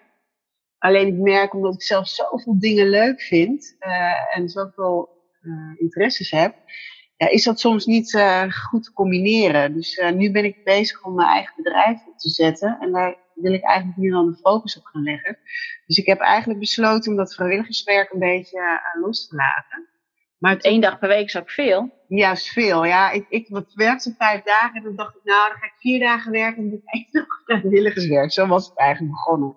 Alleen 0.78 1.06
ik 1.06 1.14
merk, 1.14 1.54
omdat 1.54 1.74
ik 1.74 1.82
zelf 1.82 2.08
zoveel 2.08 2.58
dingen 2.58 2.88
leuk 2.88 3.20
vind 3.20 3.76
uh, 3.80 4.36
en 4.36 4.48
zoveel 4.48 5.08
uh, 5.42 5.80
interesses 5.80 6.30
heb, 6.30 6.54
ja, 7.16 7.28
is 7.28 7.44
dat 7.44 7.60
soms 7.60 7.86
niet 7.86 8.12
uh, 8.12 8.52
goed 8.52 8.82
te 8.82 8.92
combineren. 8.92 9.74
Dus 9.74 10.02
nu 10.14 10.30
ben 10.30 10.44
ik 10.44 10.64
bezig 10.64 11.04
om 11.04 11.14
mijn 11.14 11.28
eigen 11.28 11.54
bedrijf 11.56 12.06
op 12.06 12.18
te 12.18 12.28
zetten 12.28 12.78
en 12.80 12.92
daar 12.92 13.16
wil 13.34 13.52
ik 13.52 13.62
eigenlijk 13.62 13.98
nu 13.98 14.10
dan 14.10 14.26
de 14.26 14.36
focus 14.36 14.78
op 14.78 14.84
gaan 14.84 15.02
leggen. 15.02 15.38
Dus 15.86 15.96
ik 15.96 16.06
heb 16.06 16.20
eigenlijk 16.20 16.60
besloten 16.60 17.10
om 17.10 17.16
dat 17.16 17.34
vrijwilligerswerk 17.34 18.12
een 18.12 18.18
beetje 18.18 18.80
los 19.00 19.28
te 19.28 19.36
laten. 19.36 19.89
Maar 20.40 20.52
het 20.52 20.64
één 20.64 20.80
dag 20.80 20.98
per 20.98 21.08
week 21.08 21.26
is 21.26 21.36
ook 21.36 21.50
veel. 21.50 21.90
Juist 22.08 22.48
veel, 22.48 22.84
ja. 22.84 23.10
Ik, 23.10 23.26
ik 23.28 23.48
werkte 23.74 24.14
vijf 24.18 24.42
dagen 24.42 24.74
en 24.74 24.82
dan 24.82 24.96
dacht 24.96 25.16
ik, 25.16 25.24
nou, 25.24 25.48
dan 25.48 25.58
ga 25.58 25.66
ik 25.66 25.74
vier 25.78 26.00
dagen 26.00 26.32
werken 26.32 26.56
en 26.56 26.62
dan 26.62 26.70
doe 26.70 26.80
ik 26.84 26.94
één 26.94 27.08
dag 27.26 27.42
vrijwilligerswerk. 27.44 28.32
Zo 28.32 28.46
was 28.46 28.68
het 28.68 28.78
eigenlijk 28.78 29.12
begonnen. 29.12 29.56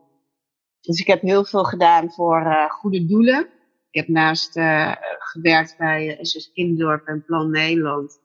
Dus 0.81 0.99
ik 0.99 1.07
heb 1.07 1.21
heel 1.21 1.45
veel 1.45 1.63
gedaan 1.63 2.11
voor 2.11 2.41
uh, 2.41 2.69
goede 2.69 3.05
doelen. 3.05 3.39
Ik 3.89 3.99
heb 3.99 4.07
naast 4.07 4.57
uh, 4.57 4.95
gewerkt 5.17 5.77
bij 5.77 6.17
SS 6.21 6.51
Kinderdorp 6.51 7.07
en 7.07 7.23
Plan 7.25 7.51
Nederland. 7.51 8.19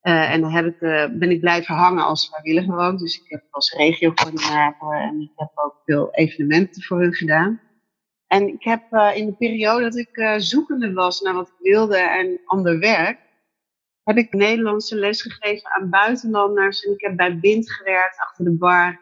en 0.00 0.40
daar 0.40 0.52
heb 0.52 0.66
ik, 0.66 0.78
ben 1.18 1.30
ik 1.30 1.40
blijven 1.40 1.74
hangen 1.74 2.04
als 2.04 2.28
vrijwilliger 2.28 2.78
ook. 2.78 2.98
Dus 2.98 3.16
ik 3.16 3.30
heb 3.30 3.44
als 3.50 3.72
regiocoördinator 3.72 4.94
en 4.96 5.20
ik 5.20 5.32
heb 5.34 5.50
ook 5.54 5.82
veel 5.84 6.14
evenementen 6.14 6.82
voor 6.82 7.00
hun 7.00 7.14
gedaan. 7.14 7.60
En 8.32 8.48
ik 8.48 8.64
heb 8.64 8.82
uh, 8.90 9.16
in 9.16 9.26
de 9.26 9.32
periode 9.32 9.82
dat 9.82 9.96
ik 9.96 10.16
uh, 10.16 10.34
zoekende 10.36 10.92
was 10.92 11.20
naar 11.20 11.34
wat 11.34 11.48
ik 11.48 11.54
wilde 11.58 11.96
en 11.96 12.40
ander 12.44 12.78
werk, 12.78 13.18
heb 14.02 14.16
ik 14.16 14.32
Nederlandse 14.32 14.96
les 14.96 15.22
gegeven 15.22 15.70
aan 15.70 15.90
buitenlanders. 15.90 16.84
En 16.84 16.92
ik 16.92 17.00
heb 17.00 17.16
bij 17.16 17.38
Bind 17.38 17.72
gewerkt 17.72 18.18
achter 18.18 18.44
de 18.44 18.56
bar. 18.56 19.00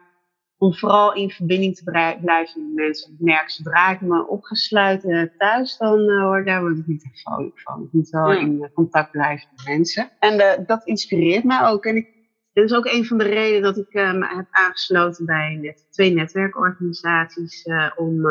Om 0.58 0.74
vooral 0.74 1.14
in 1.14 1.30
verbinding 1.30 1.76
te 1.76 1.84
blijven 2.20 2.64
met 2.64 2.74
mensen. 2.74 3.12
Ik 3.12 3.20
merk, 3.20 3.50
zodra 3.50 3.90
ik 3.90 4.00
me 4.00 4.26
opgesluiten 4.26 5.32
thuis, 5.38 5.76
dan 5.76 5.98
uh, 6.00 6.22
hoor, 6.22 6.44
daar 6.44 6.60
word 6.60 6.78
ik 6.78 6.86
niet 6.86 7.04
echt 7.04 7.20
vrolijk 7.20 7.60
van. 7.60 7.82
Ik 7.82 7.92
moet 7.92 8.08
wel 8.08 8.32
ja. 8.32 8.40
in 8.40 8.70
contact 8.74 9.10
blijven 9.10 9.48
met 9.56 9.66
mensen. 9.66 10.10
En 10.18 10.64
dat 10.66 10.86
inspireert 10.86 11.44
mij 11.44 11.66
ook. 11.66 11.84
En 11.84 11.96
ik, 11.96 12.08
dit 12.52 12.64
is 12.64 12.72
ook 12.72 12.86
een 12.86 13.04
van 13.04 13.18
de 13.18 13.24
redenen 13.24 13.62
dat 13.62 13.76
ik 13.76 13.92
me 13.92 14.26
heb 14.36 14.46
aangesloten 14.50 15.26
bij 15.26 15.58
net, 15.62 15.86
twee 15.90 16.12
netwerkorganisaties. 16.12 17.68
om 17.96 18.22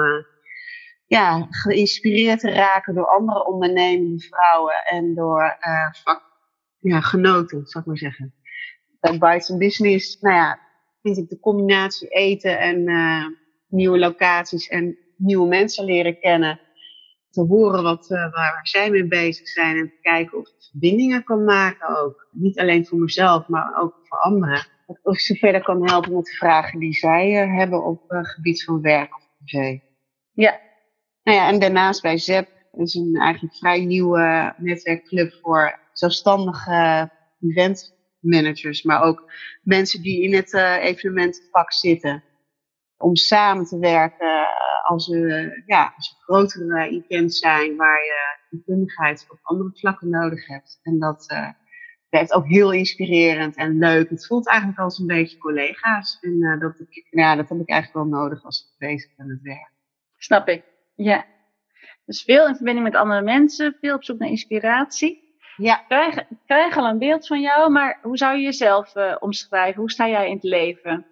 ja, 1.09 1.47
geïnspireerd 1.49 2.39
te 2.39 2.51
raken 2.51 2.95
door 2.95 3.07
andere 3.07 3.45
ondernemende 3.45 4.19
vrouwen 4.19 4.85
en 4.85 5.15
door 5.15 5.57
uh, 5.67 6.15
ja, 6.79 7.01
genoten, 7.01 7.65
zou 7.65 7.83
ik 7.83 7.85
maar 7.85 7.97
zeggen. 7.97 8.33
Bij 8.99 9.17
Bites 9.17 9.57
Business, 9.57 10.19
nou 10.19 10.35
ja, 10.35 10.59
vind 11.01 11.17
ik 11.17 11.29
de 11.29 11.39
combinatie 11.39 12.07
eten 12.07 12.59
en 12.59 12.89
uh, 12.89 13.25
nieuwe 13.67 13.99
locaties 13.99 14.67
en 14.67 14.97
nieuwe 15.17 15.47
mensen 15.47 15.85
leren 15.85 16.19
kennen. 16.19 16.59
Te 17.29 17.41
horen 17.41 17.83
wat, 17.83 18.09
uh, 18.09 18.33
waar, 18.33 18.59
zij 18.63 18.89
mee 18.89 19.07
bezig 19.07 19.47
zijn 19.47 19.77
en 19.77 19.89
te 19.89 19.99
kijken 20.01 20.37
of 20.37 20.47
ik 20.47 20.63
verbindingen 20.71 21.23
kan 21.23 21.43
maken 21.43 21.97
ook. 21.97 22.27
Niet 22.31 22.59
alleen 22.59 22.85
voor 22.85 22.99
mezelf, 22.99 23.47
maar 23.47 23.81
ook 23.81 23.99
voor 24.03 24.19
anderen. 24.19 24.67
Of 24.85 25.13
ik 25.13 25.19
ze 25.19 25.35
verder 25.35 25.63
kan 25.63 25.89
helpen 25.89 26.13
met 26.13 26.25
de 26.25 26.35
vragen 26.35 26.79
die 26.79 26.93
zij 26.93 27.31
hebben 27.31 27.83
op 27.83 28.03
het 28.07 28.27
gebied 28.27 28.63
van 28.63 28.81
werk 28.81 29.15
of 29.15 29.29
privé. 29.37 29.81
Ja, 30.31 30.59
nou 31.29 31.41
ja, 31.41 31.47
en 31.47 31.59
daarnaast 31.59 32.01
bij 32.01 32.17
ZEP, 32.17 32.47
is 32.71 32.95
een 32.95 33.15
eigenlijk 33.15 33.55
vrij 33.55 33.85
nieuwe 33.85 34.53
netwerkclub 34.57 35.33
voor 35.41 35.79
zelfstandige 35.93 37.11
eventmanagers, 37.39 38.83
maar 38.83 39.01
ook 39.01 39.31
mensen 39.61 40.01
die 40.01 40.23
in 40.23 40.33
het 40.33 40.53
uh, 40.53 40.83
evenementenvak 40.83 41.73
zitten. 41.73 42.23
Om 42.97 43.15
samen 43.15 43.65
te 43.65 43.79
werken 43.79 44.47
als 44.83 45.09
er, 45.11 45.63
ja, 45.65 45.93
als 45.95 46.09
er 46.09 46.23
grotere 46.23 46.89
events 46.89 47.39
zijn 47.39 47.75
waar 47.75 48.03
je 48.03 48.61
kundigheid 48.65 49.25
op 49.29 49.39
andere 49.41 49.69
vlakken 49.73 50.09
nodig 50.09 50.47
hebt. 50.47 50.79
En 50.83 50.99
dat 50.99 51.31
uh, 51.31 51.49
werkt 52.09 52.33
ook 52.33 52.47
heel 52.47 52.71
inspirerend 52.71 53.55
en 53.55 53.77
leuk. 53.77 54.09
Het 54.09 54.27
voelt 54.27 54.47
eigenlijk 54.47 54.79
als 54.79 54.99
een 54.99 55.07
beetje 55.07 55.37
collega's. 55.37 56.17
En 56.21 56.43
uh, 56.43 56.59
dat, 56.59 56.75
ja, 57.09 57.35
dat 57.35 57.49
heb 57.49 57.59
ik 57.59 57.69
eigenlijk 57.69 58.09
wel 58.09 58.19
nodig 58.19 58.43
als 58.43 58.59
ik 58.59 58.87
bezig 58.87 59.15
ben 59.15 59.27
met 59.27 59.41
werk. 59.41 59.71
Snap 60.17 60.47
ik. 60.47 60.68
Ja, 61.03 61.25
dus 62.05 62.23
veel 62.23 62.47
in 62.47 62.55
verbinding 62.55 62.85
met 62.85 62.95
andere 62.95 63.21
mensen, 63.21 63.77
veel 63.79 63.95
op 63.95 64.03
zoek 64.03 64.19
naar 64.19 64.29
inspiratie. 64.29 65.37
Ja. 65.55 65.79
Ik 65.79 65.85
krijg, 65.87 66.15
ik 66.15 66.37
krijg 66.45 66.77
al 66.77 66.87
een 66.87 66.97
beeld 66.97 67.27
van 67.27 67.41
jou, 67.41 67.71
maar 67.71 67.99
hoe 68.01 68.17
zou 68.17 68.37
je 68.37 68.43
jezelf 68.43 68.95
uh, 68.95 69.15
omschrijven? 69.19 69.79
Hoe 69.79 69.91
sta 69.91 70.07
jij 70.07 70.27
in 70.27 70.33
het 70.33 70.43
leven? 70.43 71.05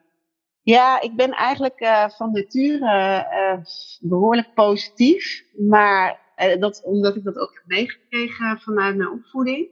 Ja, 0.62 1.02
ik 1.02 1.16
ben 1.16 1.32
eigenlijk 1.32 1.82
uh, 1.82 2.10
van 2.10 2.32
nature 2.32 3.28
uh, 3.32 3.64
behoorlijk 4.00 4.54
positief. 4.54 5.44
Maar 5.68 6.20
dat, 6.60 6.84
omdat 6.84 7.16
ik 7.16 7.24
dat 7.24 7.38
ook 7.38 7.54
heb 7.54 7.64
meegekregen 7.66 8.60
vanuit 8.60 8.96
mijn 8.96 9.12
opvoeding. 9.12 9.68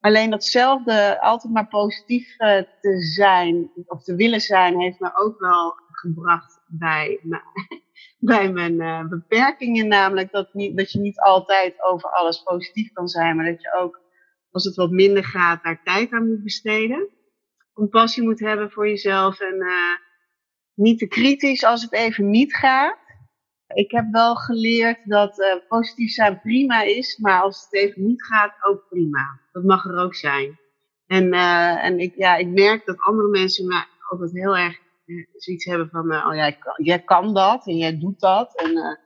Alleen 0.00 0.30
datzelfde, 0.30 1.20
altijd 1.20 1.52
maar 1.52 1.68
positief 1.68 2.36
te 2.80 2.96
zijn 3.14 3.70
of 3.86 4.02
te 4.02 4.14
willen 4.14 4.40
zijn, 4.40 4.80
heeft 4.80 5.00
me 5.00 5.10
ook 5.14 5.40
wel 5.40 5.74
gebracht 5.90 6.60
bij, 6.66 7.20
bij 8.18 8.52
mijn 8.52 8.80
uh, 8.80 9.08
beperkingen. 9.08 9.88
Namelijk 9.88 10.32
dat, 10.32 10.54
niet, 10.54 10.76
dat 10.76 10.92
je 10.92 10.98
niet 10.98 11.20
altijd 11.20 11.82
over 11.82 12.10
alles 12.10 12.42
positief 12.42 12.92
kan 12.92 13.08
zijn, 13.08 13.36
maar 13.36 13.44
dat 13.44 13.62
je 13.62 13.74
ook, 13.74 14.00
als 14.50 14.64
het 14.64 14.74
wat 14.74 14.90
minder 14.90 15.24
gaat, 15.24 15.62
daar 15.62 15.82
tijd 15.82 16.12
aan 16.12 16.28
moet 16.28 16.42
besteden. 16.42 17.08
Compassie 17.72 18.22
moet 18.22 18.40
hebben 18.40 18.70
voor 18.70 18.88
jezelf 18.88 19.40
en 19.40 19.54
uh, 19.54 19.96
niet 20.74 20.98
te 20.98 21.06
kritisch 21.06 21.64
als 21.64 21.82
het 21.82 21.92
even 21.92 22.30
niet 22.30 22.54
gaat. 22.54 22.98
Ik 23.66 23.90
heb 23.90 24.04
wel 24.10 24.34
geleerd 24.34 24.98
dat 25.04 25.38
uh, 25.38 25.46
positief 25.68 26.10
zijn 26.10 26.40
prima 26.40 26.82
is, 26.82 27.16
maar 27.16 27.40
als 27.40 27.64
het 27.64 27.74
even 27.74 28.06
niet 28.06 28.24
gaat, 28.24 28.56
ook 28.64 28.88
prima. 28.88 29.40
Dat 29.52 29.64
mag 29.64 29.84
er 29.84 29.98
ook 29.98 30.14
zijn. 30.14 30.58
En, 31.06 31.32
en 31.82 31.98
ik, 31.98 32.14
ja, 32.16 32.36
ik 32.36 32.48
merk 32.48 32.86
dat 32.86 33.00
andere 33.00 33.28
mensen 33.28 33.66
me 33.66 33.84
altijd 34.08 34.32
heel 34.32 34.56
erg 34.56 34.78
zoiets 35.36 35.64
hebben 35.64 35.88
van, 35.88 36.12
uh, 36.12 36.26
oh 36.26 36.58
kan, 36.58 36.84
jij 36.84 37.02
kan 37.02 37.34
dat 37.34 37.66
en 37.66 37.76
jij 37.76 37.98
doet 37.98 38.20
dat. 38.20 38.60
En 38.60 38.70
uh, 38.70 38.96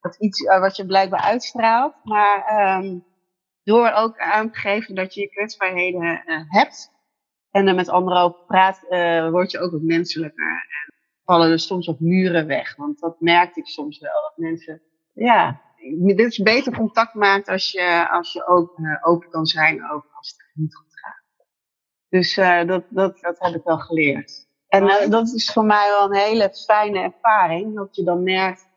dat 0.00 0.16
iets 0.16 0.40
uh, 0.40 0.60
wat 0.60 0.76
je 0.76 0.86
blijkbaar 0.86 1.20
uitstraalt. 1.20 1.94
Maar 2.04 2.78
um, 2.78 3.04
door 3.62 3.90
ook 3.90 4.18
aan 4.18 4.50
te 4.50 4.58
geven 4.58 4.94
dat 4.94 5.14
je 5.14 5.20
je 5.20 5.28
kwetsbaarheden 5.28 6.22
hebt 6.48 6.90
en 7.50 7.68
er 7.68 7.74
met 7.74 7.88
anderen 7.88 8.22
over 8.22 8.44
praat, 8.46 8.80
word 9.30 9.50
je 9.50 9.58
ook 9.58 9.70
wat 9.70 9.82
menselijker. 9.82 10.50
En 10.50 10.94
vallen 11.24 11.50
er 11.50 11.58
soms 11.58 11.88
ook 11.88 12.00
muren 12.00 12.46
weg. 12.46 12.76
Want 12.76 13.00
dat 13.00 13.20
merkte 13.20 13.60
ik 13.60 13.66
soms 13.66 13.98
wel. 13.98 14.22
Dat 14.22 14.36
mensen, 14.36 14.82
ja, 15.12 15.60
dit 15.98 16.18
is 16.18 16.38
beter 16.38 16.76
contact 16.76 17.14
maakt 17.14 17.48
als 17.48 17.72
je, 17.72 18.08
als 18.10 18.32
je 18.32 18.46
ook 18.46 18.78
open 19.02 19.30
kan 19.30 19.46
zijn 19.46 19.90
over 19.90 20.10
als 20.12 20.28
het 20.28 20.50
niet 20.54 20.74
goed 20.74 21.00
gaat. 21.00 21.24
Dus 22.08 22.34
dat, 22.66 22.84
dat, 22.90 23.20
dat 23.20 23.38
heb 23.38 23.54
ik 23.54 23.64
wel 23.64 23.78
geleerd. 23.78 24.45
En 24.76 24.84
uh, 24.84 25.10
dat 25.10 25.32
is 25.32 25.52
voor 25.52 25.64
mij 25.64 25.88
wel 25.88 26.04
een 26.04 26.16
hele 26.16 26.50
fijne 26.66 26.98
ervaring. 26.98 27.74
Dat 27.74 27.96
je 27.96 28.04
dan 28.04 28.22
merkt 28.22 28.68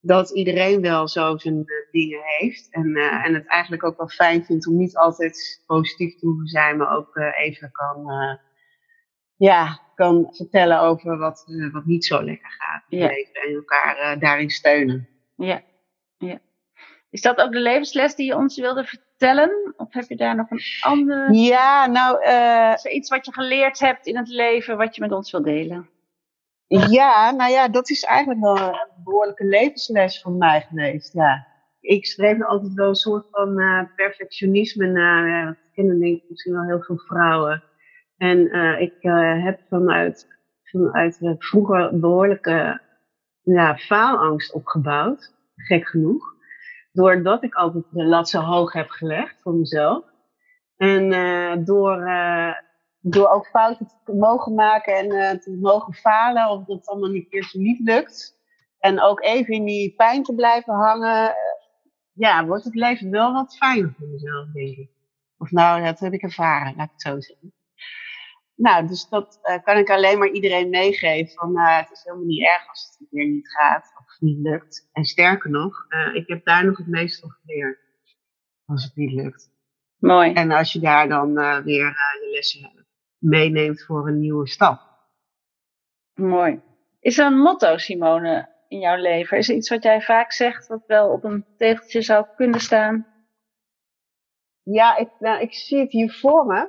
dat 0.00 0.30
iedereen 0.30 0.80
wel 0.80 1.08
zo 1.08 1.36
zijn 1.36 1.54
uh, 1.54 1.90
dingen 1.90 2.20
heeft. 2.24 2.68
En, 2.70 2.86
uh, 2.86 3.26
en 3.26 3.34
het 3.34 3.46
eigenlijk 3.46 3.84
ook 3.84 3.96
wel 3.96 4.08
fijn 4.08 4.44
vindt 4.44 4.66
om 4.66 4.76
niet 4.76 4.96
altijd 4.96 5.62
positief 5.66 6.18
te 6.18 6.26
hoeven 6.26 6.46
zijn, 6.46 6.76
maar 6.76 6.96
ook 6.96 7.16
even 7.16 7.70
kan, 7.72 8.06
ja, 9.36 9.80
kan 9.94 10.28
vertellen 10.30 10.80
over 10.80 11.18
wat, 11.18 11.44
wat 11.72 11.84
niet 11.84 12.04
zo 12.04 12.22
lekker 12.22 12.50
gaat 12.50 12.84
in 12.88 12.98
ja. 12.98 13.06
leven. 13.06 13.34
En 13.34 13.54
elkaar 13.54 14.18
daarin 14.18 14.50
steunen. 14.50 15.08
Ja, 15.36 15.62
ja. 16.18 16.40
Is 17.10 17.22
dat 17.22 17.38
ook 17.38 17.52
de 17.52 17.60
levensles 17.60 18.14
die 18.14 18.26
je 18.26 18.36
ons 18.36 18.56
wilde 18.56 18.84
vertellen? 18.84 19.74
Of 19.76 19.92
heb 19.92 20.08
je 20.08 20.16
daar 20.16 20.36
nog 20.36 20.50
een 20.50 20.60
andere? 20.80 21.32
Ja, 21.32 21.86
nou. 21.86 22.24
Uh, 22.24 22.94
iets 22.94 23.08
wat 23.08 23.26
je 23.26 23.32
geleerd 23.32 23.78
hebt 23.78 24.06
in 24.06 24.16
het 24.16 24.28
leven 24.28 24.76
wat 24.76 24.94
je 24.94 25.00
met 25.00 25.12
ons 25.12 25.30
wil 25.30 25.42
delen? 25.42 25.88
Ja, 26.66 27.30
nou 27.30 27.50
ja, 27.50 27.68
dat 27.68 27.90
is 27.90 28.04
eigenlijk 28.04 28.40
wel 28.40 28.58
een 28.58 29.02
behoorlijke 29.04 29.44
levensles 29.44 30.22
voor 30.22 30.32
mij 30.32 30.60
geweest. 30.68 31.12
Ja. 31.12 31.46
Ik 31.80 32.06
schreef 32.06 32.44
altijd 32.44 32.74
wel 32.74 32.88
een 32.88 32.94
soort 32.94 33.26
van 33.30 33.60
uh, 33.60 33.82
perfectionisme 33.96 34.86
na. 34.86 35.44
dat 35.44 35.56
kennen 35.74 36.00
denk 36.00 36.16
ik 36.16 36.28
misschien 36.28 36.52
wel 36.52 36.64
heel 36.64 36.82
veel 36.82 36.98
vrouwen. 36.98 37.62
En 38.16 38.38
uh, 38.38 38.80
ik 38.80 38.94
heb 39.42 39.60
vanuit, 39.68 40.26
vanuit 40.62 41.18
vroeger 41.38 41.98
behoorlijke 41.98 42.80
ja, 43.42 43.76
faalangst 43.76 44.52
opgebouwd. 44.52 45.34
Gek 45.56 45.88
genoeg 45.88 46.36
doordat 46.92 47.42
ik 47.42 47.54
altijd 47.54 47.84
de 47.90 48.04
lat 48.04 48.28
zo 48.28 48.40
hoog 48.40 48.72
heb 48.72 48.90
gelegd 48.90 49.42
voor 49.42 49.54
mezelf. 49.54 50.04
En 50.76 51.12
uh, 51.12 51.56
door, 51.64 52.08
uh, 52.08 52.52
door 53.00 53.28
ook 53.28 53.46
fouten 53.46 53.88
te 54.04 54.14
mogen 54.14 54.54
maken 54.54 54.94
en 54.94 55.06
uh, 55.06 55.30
te 55.30 55.58
mogen 55.60 55.94
falen, 55.94 56.50
of 56.50 56.64
dat 56.64 56.76
het 56.76 56.88
allemaal 56.88 57.10
een 57.14 57.28
keertje 57.28 57.58
niet 57.58 57.80
lukt. 57.80 58.36
En 58.78 59.02
ook 59.02 59.22
even 59.22 59.54
in 59.54 59.64
die 59.64 59.94
pijn 59.94 60.22
te 60.22 60.34
blijven 60.34 60.74
hangen, 60.74 61.34
ja, 62.12 62.46
wordt 62.46 62.64
het 62.64 62.74
leven 62.74 63.10
wel 63.10 63.32
wat 63.32 63.56
fijner 63.56 63.94
voor 63.98 64.08
mezelf, 64.08 64.46
denk 64.52 64.76
ik. 64.76 64.90
Of 65.38 65.50
nou, 65.50 65.84
dat 65.84 65.98
heb 65.98 66.12
ik 66.12 66.22
ervaren, 66.22 66.76
laat 66.76 66.86
ik 66.86 66.92
het 66.92 67.02
zo 67.02 67.20
zeggen. 67.20 67.52
Nou, 68.58 68.86
dus 68.86 69.08
dat 69.08 69.38
uh, 69.42 69.62
kan 69.62 69.76
ik 69.76 69.90
alleen 69.90 70.18
maar 70.18 70.30
iedereen 70.30 70.68
meegeven. 70.68 71.34
Van, 71.34 71.58
uh, 71.58 71.76
het 71.76 71.90
is 71.90 72.02
helemaal 72.04 72.26
niet 72.26 72.46
erg 72.46 72.68
als 72.68 72.96
het 72.98 73.08
weer 73.10 73.28
niet 73.28 73.48
gaat 73.48 73.92
of 73.98 74.20
niet 74.20 74.38
lukt. 74.38 74.88
En 74.92 75.04
sterker 75.04 75.50
nog, 75.50 75.86
uh, 75.88 76.14
ik 76.14 76.28
heb 76.28 76.44
daar 76.44 76.64
nog 76.64 76.76
het 76.78 76.86
meest 76.86 77.20
van 77.20 77.30
geleerd. 77.30 77.78
Als 78.66 78.84
het 78.84 78.96
niet 78.96 79.12
lukt. 79.12 79.50
Mooi. 79.98 80.32
En 80.32 80.50
als 80.50 80.72
je 80.72 80.80
daar 80.80 81.08
dan 81.08 81.34
weer 81.64 81.86
je 82.20 82.28
lessen 82.32 82.86
meeneemt 83.18 83.84
voor 83.84 84.08
een 84.08 84.20
nieuwe 84.20 84.48
stap. 84.48 84.80
Mooi. 86.14 86.60
Is 87.00 87.18
er 87.18 87.26
een 87.26 87.38
motto, 87.38 87.76
Simone, 87.76 88.48
in 88.68 88.78
jouw 88.78 88.96
leven? 88.96 89.38
Is 89.38 89.48
er 89.48 89.56
iets 89.56 89.68
wat 89.68 89.82
jij 89.82 90.00
vaak 90.00 90.32
zegt, 90.32 90.66
wat 90.66 90.86
wel 90.86 91.08
op 91.08 91.24
een 91.24 91.44
tegeltje 91.56 92.02
zou 92.02 92.26
kunnen 92.36 92.60
staan? 92.60 93.06
Ja, 94.62 94.96
ik, 94.96 95.08
nou, 95.18 95.40
ik 95.40 95.54
zie 95.54 95.78
het 95.78 95.92
hier 95.92 96.12
voor 96.12 96.46
me. 96.46 96.68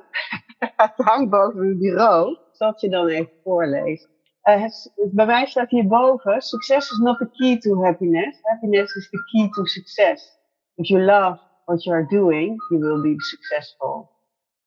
het 0.76 0.92
hangt 0.96 1.30
boven 1.30 1.58
mijn 1.58 1.78
bureau. 1.78 2.38
Het 2.52 2.80
je 2.80 2.88
dan 2.88 3.06
even 3.06 3.32
voorlezen. 3.42 4.10
Het, 4.40 4.90
bij 4.94 5.26
mij 5.26 5.46
staat 5.46 5.70
hierboven: 5.70 6.40
Success 6.40 6.90
is 6.90 6.98
not 6.98 7.18
the 7.18 7.30
key 7.30 7.58
to 7.58 7.82
happiness. 7.82 8.38
Happiness 8.42 8.94
is 8.94 9.10
the 9.10 9.24
key 9.30 9.48
to 9.48 9.64
success. 9.64 10.38
If 10.74 10.88
you 10.88 11.02
love 11.02 11.38
what 11.64 11.84
you 11.84 11.96
are 11.96 12.06
doing, 12.06 12.62
you 12.68 12.80
will 12.80 13.00
be 13.00 13.22
successful. 13.22 14.10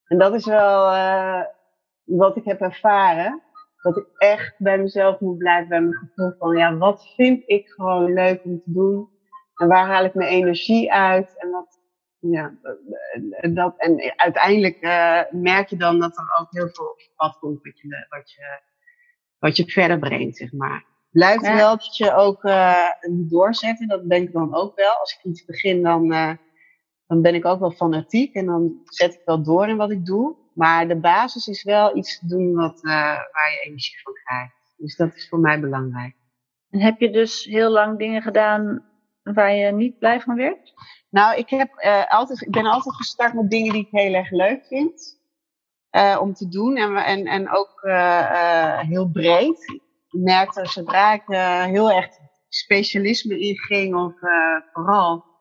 En 0.07 0.17
dat 0.17 0.33
is 0.33 0.45
wel 0.45 0.93
uh, 0.93 1.41
wat 2.03 2.35
ik 2.35 2.45
heb 2.45 2.61
ervaren. 2.61 3.41
Dat 3.81 3.97
ik 3.97 4.07
echt 4.17 4.55
bij 4.57 4.77
mezelf 4.77 5.19
moet 5.19 5.37
blijven, 5.37 5.69
bij 5.69 5.81
mijn 5.81 5.93
gevoel 5.93 6.33
van, 6.37 6.57
ja, 6.57 6.77
wat 6.77 7.13
vind 7.15 7.43
ik 7.45 7.67
gewoon 7.67 8.13
leuk 8.13 8.43
om 8.43 8.61
te 8.63 8.71
doen? 8.71 9.09
En 9.55 9.67
waar 9.67 9.87
haal 9.87 10.05
ik 10.05 10.13
mijn 10.13 10.29
energie 10.29 10.93
uit? 10.93 11.37
En 11.37 11.49
wat, 11.49 11.79
ja, 12.31 12.53
dat, 13.53 13.73
en 13.77 14.13
uiteindelijk 14.15 14.77
uh, 14.81 15.21
merk 15.31 15.69
je 15.69 15.77
dan 15.77 15.99
dat 15.99 16.17
er 16.17 16.37
ook 16.39 16.47
heel 16.49 16.69
veel 16.69 16.85
op 16.85 16.99
je 16.99 17.09
pad 17.15 17.37
komt 17.39 17.61
wat 17.63 17.79
je, 17.79 18.05
wat 18.09 18.31
je, 18.31 18.61
wat 19.39 19.57
je 19.57 19.65
verder 19.65 19.99
brengt, 19.99 20.37
zeg 20.37 20.51
maar. 20.51 20.85
Blijft 21.11 21.45
ja. 21.45 21.55
wel 21.55 21.77
dat 21.77 21.97
je 21.97 22.13
ook 22.13 22.43
uh, 22.43 22.89
moet 23.01 23.29
doorzetten, 23.29 23.87
dat 23.87 24.09
denk 24.09 24.27
ik 24.27 24.33
dan 24.33 24.55
ook 24.55 24.75
wel. 24.75 24.99
Als 24.99 25.13
ik 25.13 25.23
iets 25.23 25.45
begin, 25.45 25.81
dan, 25.81 26.11
uh, 26.11 26.33
dan 27.07 27.21
ben 27.21 27.35
ik 27.35 27.45
ook 27.45 27.59
wel 27.59 27.71
fanatiek 27.71 28.33
en 28.33 28.45
dan 28.45 28.81
zet 28.85 29.13
ik 29.13 29.21
wel 29.25 29.43
door 29.43 29.67
in 29.67 29.77
wat 29.77 29.91
ik 29.91 30.05
doe. 30.05 30.35
Maar 30.53 30.87
de 30.87 30.99
basis 30.99 31.47
is 31.47 31.63
wel 31.63 31.97
iets 31.97 32.19
te 32.19 32.27
doen 32.27 32.53
wat, 32.53 32.81
waar 32.81 33.51
je 33.51 33.65
energie 33.65 34.01
van 34.01 34.13
krijgt. 34.13 34.53
Dus 34.77 34.95
dat 34.95 35.15
is 35.15 35.29
voor 35.29 35.39
mij 35.39 35.59
belangrijk. 35.59 36.15
En 36.69 36.79
heb 36.79 36.99
je 36.99 37.11
dus 37.11 37.43
heel 37.43 37.69
lang 37.69 37.97
dingen 37.97 38.21
gedaan 38.21 38.92
waar 39.23 39.53
je 39.53 39.71
niet 39.71 39.99
blij 39.99 40.21
van 40.21 40.35
werd? 40.35 40.73
Nou, 41.09 41.37
ik, 41.37 41.49
heb, 41.49 41.83
uh, 41.85 42.05
altijd, 42.07 42.41
ik 42.41 42.51
ben 42.51 42.65
altijd 42.65 42.95
gestart 42.95 43.33
met 43.33 43.49
dingen 43.49 43.73
die 43.73 43.81
ik 43.81 43.91
heel 43.91 44.13
erg 44.13 44.31
leuk 44.31 44.65
vind 44.65 45.19
uh, 45.91 46.17
om 46.21 46.33
te 46.33 46.47
doen. 46.47 46.77
En, 46.77 46.95
en, 46.95 47.25
en 47.25 47.49
ook 47.49 47.81
uh, 47.83 48.79
heel 48.79 49.09
breed. 49.09 49.71
Ik 50.09 50.19
merkte 50.19 50.65
zodra 50.65 51.13
ik 51.13 51.23
heel 51.71 51.91
erg 51.91 52.07
specialisme 52.49 53.39
inging, 53.39 53.95
of 53.95 54.13
vooral 54.73 55.32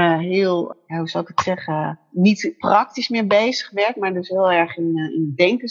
heel, 0.00 0.82
ja, 0.86 0.96
hoe 0.98 1.08
zou 1.08 1.22
ik 1.22 1.28
het 1.28 1.40
zeggen, 1.40 2.00
niet 2.10 2.54
praktisch 2.58 3.08
meer 3.08 3.26
bezig 3.26 3.70
werd, 3.70 3.96
maar 3.96 4.12
dus 4.12 4.28
heel 4.28 4.52
erg 4.52 4.76
in, 4.76 4.96
in 4.96 5.32
denken, 5.36 5.70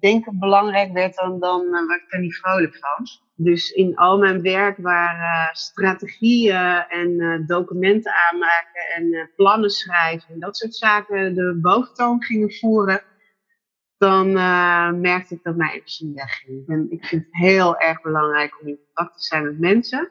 denken 0.00 0.38
belangrijk 0.38 0.92
werd, 0.92 1.16
dan, 1.16 1.40
dan 1.40 1.70
werd 1.70 2.02
ik 2.02 2.12
er 2.12 2.20
niet 2.20 2.36
vrolijk 2.36 2.76
van. 2.76 3.06
Dus 3.34 3.70
in 3.70 3.96
al 3.96 4.18
mijn 4.18 4.42
werk 4.42 4.76
waar 4.76 5.18
uh, 5.18 5.54
strategieën 5.54 6.84
en 6.88 7.10
uh, 7.10 7.46
documenten 7.46 8.12
aanmaken 8.30 8.82
en 8.96 9.04
uh, 9.04 9.24
plannen 9.36 9.70
schrijven 9.70 10.34
en 10.34 10.40
dat 10.40 10.56
soort 10.56 10.74
zaken 10.74 11.34
de 11.34 11.58
boventoon 11.62 12.22
gingen 12.22 12.52
voeren, 12.52 13.02
dan 13.98 14.32
merkte 15.00 15.34
ik 15.34 15.42
dat 15.42 15.56
mijn 15.56 15.70
energie 15.70 16.12
wegging. 16.14 16.68
En 16.68 16.86
ik 16.90 17.04
vind 17.04 17.24
het 17.24 17.36
heel 17.36 17.78
erg 17.78 18.00
belangrijk 18.00 18.60
om 18.60 18.68
in 18.68 18.78
contact 18.84 19.18
te 19.18 19.24
zijn 19.24 19.44
met 19.44 19.58
mensen 19.58 20.10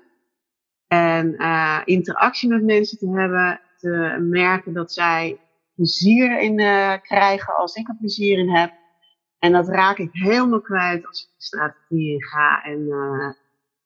en 0.89 1.35
interactie 1.85 2.49
met 2.49 2.63
mensen 2.63 2.97
te 2.97 3.09
hebben, 3.09 3.61
te 3.77 4.17
merken 4.19 4.73
dat 4.73 4.91
zij 4.93 5.39
plezier 5.75 6.39
in 6.39 6.55
krijgen 7.01 7.55
als 7.55 7.75
ik 7.75 7.87
er 7.87 7.95
plezier 7.99 8.37
in 8.39 8.49
heb. 8.49 8.71
En 9.39 9.51
dat 9.51 9.67
raak 9.67 9.97
ik 9.97 10.09
helemaal 10.11 10.61
kwijt 10.61 11.07
als 11.07 11.21
ik 11.21 11.27
de 11.37 11.43
strategie 11.43 12.13
in 12.13 12.23
ga 12.23 12.63
en, 12.63 12.79
uh, 12.79 13.33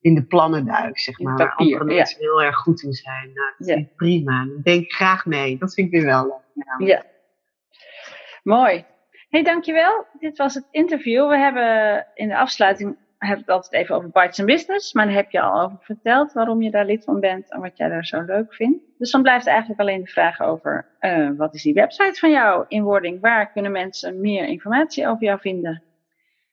in 0.00 0.14
de 0.14 0.24
plannenduik, 0.24 0.98
zeg 0.98 1.18
In 1.18 1.24
maar. 1.24 1.36
waar 1.36 1.54
andere 1.54 1.78
ja. 1.90 1.94
mensen 1.94 2.18
heel 2.20 2.42
erg 2.42 2.56
goed 2.56 2.82
in 2.82 2.92
zijn. 2.92 3.30
Nou, 3.34 3.54
dat 3.58 3.68
Ja. 3.68 3.74
vind 3.74 3.86
ik 3.90 3.96
prima. 3.96 4.46
Denk 4.62 4.82
ik 4.84 4.92
graag 4.92 5.26
mee. 5.26 5.58
Dat 5.58 5.74
vind 5.74 5.86
ik 5.86 5.92
weer 5.92 6.04
wel 6.10 6.22
leuk. 6.22 6.64
Nou, 6.66 6.84
Ja. 6.84 7.04
Mooi. 8.42 8.84
hey, 9.28 9.42
dankjewel. 9.42 10.06
Dit 10.18 10.38
was 10.38 10.54
het 10.54 10.68
interview. 10.70 11.28
We 11.28 11.38
hebben 11.38 12.06
in 12.14 12.28
de 12.28 12.36
afsluiting 12.38 12.96
heb 13.26 13.38
ik 13.38 13.46
het 13.46 13.54
altijd 13.54 13.72
even 13.72 13.94
over 13.94 14.10
Bites 14.10 14.38
and 14.38 14.48
Business. 14.48 14.92
Maar 14.92 15.06
daar 15.06 15.14
heb 15.14 15.30
je 15.30 15.40
al 15.40 15.62
over 15.62 15.78
verteld 15.80 16.32
waarom 16.32 16.62
je 16.62 16.70
daar 16.70 16.86
lid 16.86 17.04
van 17.04 17.20
bent 17.20 17.52
en 17.52 17.60
wat 17.60 17.76
jij 17.76 17.88
daar 17.88 18.06
zo 18.06 18.20
leuk 18.20 18.54
vindt. 18.54 18.84
Dus 18.98 19.10
dan 19.10 19.22
blijft 19.22 19.46
eigenlijk 19.46 19.80
alleen 19.80 20.00
de 20.00 20.10
vraag 20.10 20.40
over 20.40 20.86
eh, 20.98 21.30
wat 21.36 21.54
is 21.54 21.62
die 21.62 21.74
website 21.74 22.18
van 22.18 22.30
jou 22.30 22.64
in 22.68 22.82
wording? 22.82 23.20
Waar 23.20 23.52
kunnen 23.52 23.72
mensen 23.72 24.20
meer 24.20 24.46
informatie 24.46 25.08
over 25.08 25.24
jou 25.24 25.40
vinden? 25.40 25.82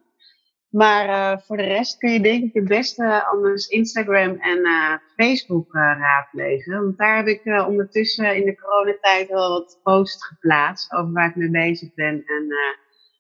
Maar 0.70 1.10
eh, 1.10 1.38
voor 1.46 1.58
de 1.58 1.64
rest 1.64 1.98
kun 1.98 2.12
je 2.12 2.20
denk 2.22 2.44
ik 2.44 2.54
het 2.54 2.68
beste 2.68 3.26
anders 3.26 3.68
Instagram 3.68 4.36
en 4.36 4.64
eh, 4.64 4.94
Facebook 5.16 5.74
eh, 5.74 5.82
raadplegen. 5.82 6.84
Want 6.84 6.98
daar 6.98 7.16
heb 7.16 7.28
ik 7.28 7.46
ondertussen 7.68 8.36
in 8.36 8.46
de 8.46 8.56
coronatijd 8.56 9.30
wel 9.30 9.50
wat 9.50 9.80
posts 9.84 10.26
geplaatst 10.26 10.92
over 10.94 11.12
waar 11.12 11.30
ik 11.30 11.36
mee 11.36 11.50
bezig 11.50 11.94
ben. 11.94 12.24
En 12.26 12.48